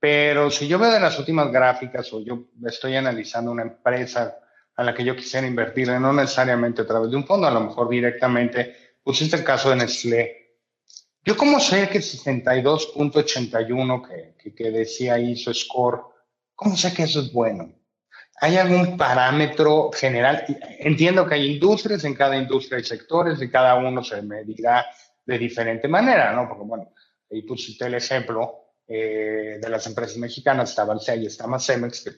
[0.00, 4.38] pero si yo veo de las últimas gráficas o yo estoy analizando una empresa
[4.74, 7.60] a la que yo quisiera invertir, no necesariamente a través de un fondo, a lo
[7.60, 10.56] mejor directamente, pusiste el caso de Nestlé.
[11.22, 16.00] Yo cómo sé que 62.81 que, que, que decía ahí su score,
[16.54, 17.74] ¿cómo sé que eso es bueno?
[18.40, 20.46] ¿Hay algún parámetro general?
[20.78, 24.86] Entiendo que hay industrias, en cada industria hay sectores y cada uno se medirá
[25.26, 26.48] de diferente manera, ¿no?
[26.48, 26.90] Porque, bueno,
[27.30, 32.10] ahí pusiste el ejemplo eh, de las empresas mexicanas, está Valsea y está Cemex, que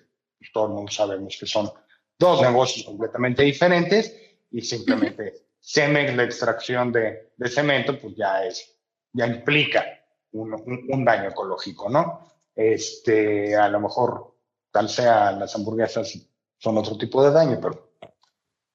[0.55, 1.71] todos mundo sabemos que son
[2.19, 4.17] dos negocios completamente diferentes
[4.51, 8.75] y simplemente Cemex, la extracción de, de, cemento, pues ya es,
[9.13, 9.85] ya implica
[10.31, 12.27] un, un, un daño ecológico, ¿no?
[12.55, 14.35] Este, a lo mejor
[14.71, 17.97] tal sea las hamburguesas son otro tipo de daño, pero,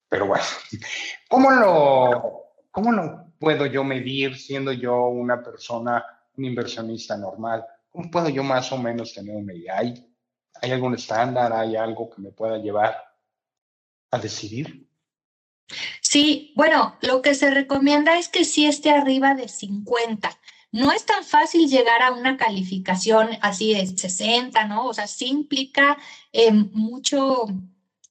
[0.07, 0.43] pero bueno,
[1.27, 6.05] ¿cómo lo, ¿cómo lo puedo yo medir siendo yo una persona,
[6.37, 7.65] un inversionista normal?
[7.97, 9.79] ¿Cómo puedo yo más o menos tener una idea?
[9.79, 10.07] ¿Hay,
[10.61, 11.51] ¿Hay algún estándar?
[11.51, 12.95] ¿Hay algo que me pueda llevar
[14.11, 14.87] a decidir?
[15.99, 20.29] Sí, bueno, lo que se recomienda es que sí esté arriba de 50.
[20.71, 24.85] No es tan fácil llegar a una calificación así de 60, ¿no?
[24.85, 25.97] O sea, sí implica
[26.33, 27.47] eh, mucho,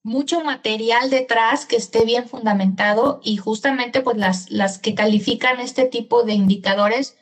[0.03, 5.85] mucho material detrás que esté bien fundamentado y justamente pues las, las que califican este
[5.85, 7.17] tipo de indicadores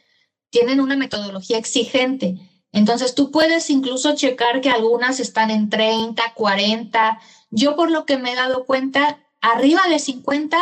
[0.48, 2.38] tienen una metodología exigente.
[2.74, 7.20] Entonces tú puedes incluso checar que algunas están en 30, 40.
[7.50, 10.58] Yo por lo que me he dado cuenta, arriba de 50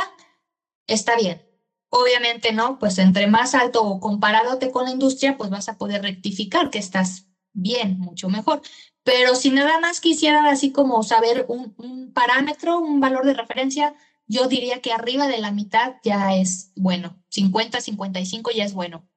[0.86, 1.42] está bien.
[1.88, 2.78] Obviamente, ¿no?
[2.78, 6.78] Pues entre más alto o comparándote con la industria, pues vas a poder rectificar que
[6.78, 8.60] estás bien, mucho mejor.
[9.04, 13.94] Pero si nada más quisieran así como saber un, parámetro, un valor de referencia,
[14.26, 17.18] yo diría que arriba de la mitad ya es bueno.
[17.30, 19.08] 50, 55 ya es bueno.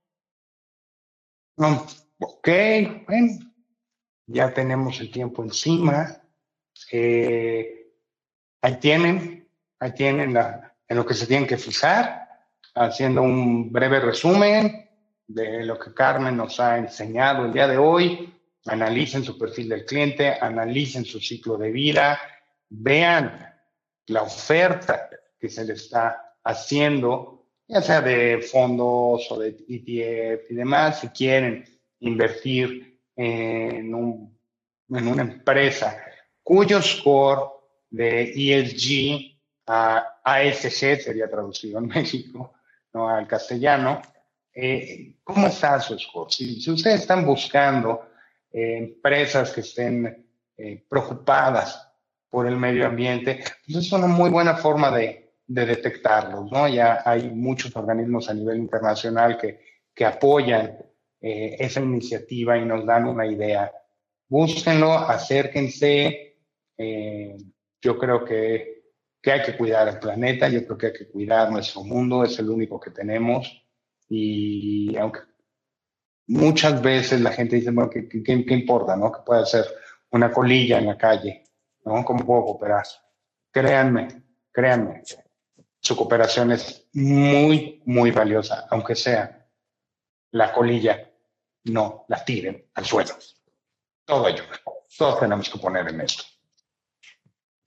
[2.19, 2.49] Ok,
[3.07, 3.33] bueno,
[4.27, 6.21] ya tenemos el tiempo encima.
[6.91, 7.91] Eh,
[8.61, 9.47] ahí tienen,
[9.79, 12.27] ahí tienen la, en lo que se tienen que fijar
[12.75, 14.89] haciendo un breve resumen
[15.27, 18.33] de lo que Carmen nos ha enseñado el día de hoy.
[18.65, 22.19] Analicen su perfil del cliente, analicen su ciclo de vida,
[22.69, 23.53] vean
[24.07, 25.07] la oferta
[25.39, 31.09] que se le está haciendo, ya sea de fondos o de ETF y demás, si
[31.09, 31.63] quieren
[32.05, 34.37] invertir en, un,
[34.89, 35.97] en una empresa
[36.43, 37.49] cuyo score
[37.89, 39.35] de ESG
[39.67, 42.53] a ASG sería traducido en México,
[42.93, 43.09] ¿no?
[43.09, 44.01] al castellano,
[44.53, 46.31] eh, ¿cómo está su score?
[46.31, 48.09] Si, ustedes están buscando
[48.51, 50.27] eh, empresas que estén
[50.57, 51.91] eh, preocupadas
[52.29, 56.67] por el medio ambiente, pues es una muy buena forma de, de detectarlos, ¿no?
[56.67, 59.59] Ya hay muchos organismos a nivel internacional que,
[59.93, 60.77] que apoyan
[61.25, 63.71] esa iniciativa y nos dan una idea.
[64.27, 66.37] Búsquenlo, acérquense.
[67.81, 68.75] yo creo que
[69.25, 72.37] que hay que cuidar el planeta, yo creo que hay que cuidar nuestro mundo, es
[72.37, 73.65] el único que tenemos.
[74.07, 75.21] Y aunque
[76.27, 79.11] muchas veces la gente dice, bueno, ¿qué, qué, importa, no?
[79.11, 79.65] Que puede ser
[80.11, 81.43] una colilla en la calle,
[81.85, 82.05] ¿no?
[82.05, 82.85] ¿Cómo puedo cooperar?
[83.51, 84.09] Créanme,
[84.51, 85.01] créanme,
[85.79, 89.49] su cooperación es muy, muy valiosa, aunque sea
[90.29, 91.09] la colilla,
[91.65, 93.15] no la tiren al suelo.
[94.05, 94.43] Todo ello,
[94.97, 96.23] todos tenemos que poner en esto.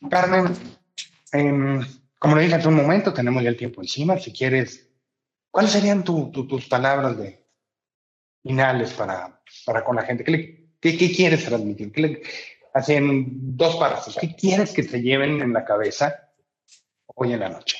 [0.08, 0.56] Carmen,
[1.32, 1.84] Em,
[2.18, 4.18] como le dije hace un momento, tenemos ya el tiempo encima.
[4.18, 4.90] Si quieres,
[5.50, 7.46] ¿cuáles serían tus palabras de
[8.42, 10.24] finales para, para con la gente?
[10.24, 11.92] ¿Qué, qué, quieres transmitir?
[11.92, 12.22] ¿Qué le,
[12.74, 16.30] así en dos párrafos, ¿qué quieres que te lleven en la cabeza
[17.06, 17.76] hoy en la noche?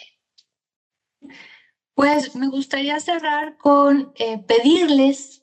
[1.95, 5.38] Pues me gustaría cerrar con eh, pedirles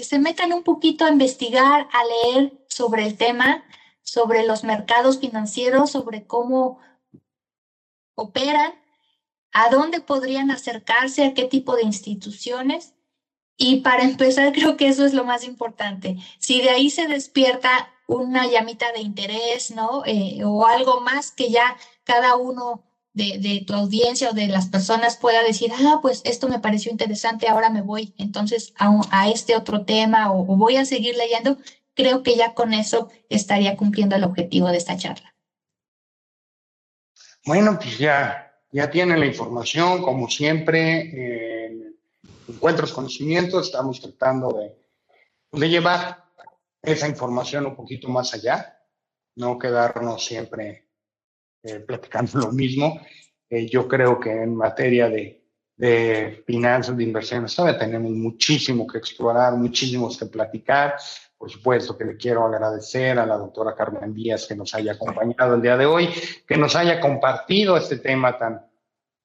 [0.00, 3.64] que se metan un poquito a investigar, a leer sobre el tema
[4.02, 6.78] sobre los mercados financieros, sobre cómo
[8.14, 8.72] operan,
[9.52, 12.94] a dónde podrían acercarse, a qué tipo de instituciones.
[13.58, 16.16] Y para empezar, creo que eso es lo más importante.
[16.38, 20.02] Si de ahí se despierta una llamita de interés, ¿no?
[20.06, 25.16] Eh, o algo más que ya cada uno de, tu audiencia o de las personas
[25.16, 29.84] pueda decir, ah, pues esto me pareció interesante, ahora me voy entonces a, este otro
[29.84, 31.58] tema o, voy a seguir leyendo,
[31.94, 35.34] creo que ya con eso estaría cumpliendo el objetivo de esta charla.
[37.44, 41.96] Bueno, pues ya, ya tienen la información, como siempre, en
[42.48, 46.24] Encuentros Conocimientos, estamos tratando de, de llevar
[46.82, 48.78] esa información un poquito más allá,
[49.36, 50.89] no quedarnos siempre
[51.62, 53.00] eh, platicando lo mismo.
[53.48, 55.44] Eh, yo creo que en materia de,
[55.76, 60.96] de finanzas, de inversiones, todavía tenemos muchísimo que explorar, muchísimos que platicar.
[61.36, 65.54] Por supuesto que le quiero agradecer a la doctora Carmen Díaz que nos haya acompañado
[65.54, 66.10] el día de hoy,
[66.46, 68.66] que nos haya compartido este tema tan,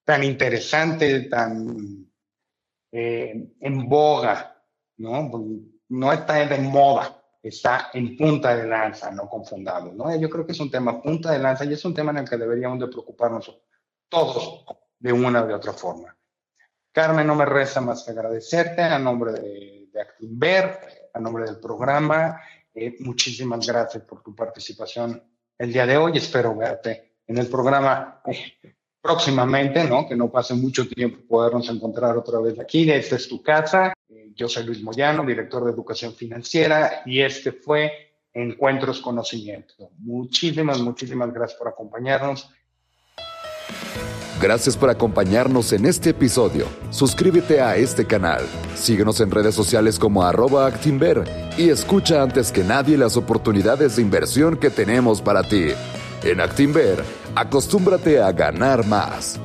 [0.02, 2.06] tan interesante, tan
[2.90, 4.62] eh, en boga,
[4.96, 5.30] ¿no?
[5.88, 7.15] No está de moda,
[7.48, 10.14] está en punta de lanza, no confundamos, ¿no?
[10.16, 12.28] Yo creo que es un tema punta de lanza y es un tema en el
[12.28, 13.56] que deberíamos de preocuparnos
[14.08, 14.64] todos
[14.98, 16.16] de una u de otra forma.
[16.92, 21.60] Carmen, no me resta más que agradecerte a nombre de, de Actinver, a nombre del
[21.60, 22.40] programa.
[22.74, 25.22] Eh, muchísimas gracias por tu participación
[25.58, 26.16] el día de hoy.
[26.16, 28.75] Espero verte en el programa eh,
[29.06, 30.08] próximamente, ¿no?
[30.08, 32.90] Que no pase mucho tiempo podernos encontrar otra vez aquí.
[32.90, 33.92] Esta es tu casa.
[34.34, 37.92] Yo soy Luis Moyano, director de Educación Financiera, y este fue
[38.34, 39.90] Encuentros Conocimiento.
[39.98, 42.50] Muchísimas, muchísimas gracias por acompañarnos.
[44.42, 46.66] Gracias por acompañarnos en este episodio.
[46.90, 48.42] Suscríbete a este canal,
[48.74, 51.24] síguenos en redes sociales como arroba Actinver
[51.56, 55.68] y escucha antes que nadie las oportunidades de inversión que tenemos para ti.
[56.22, 57.02] En Actinver,
[57.36, 59.38] acostúmbrate a ganar más.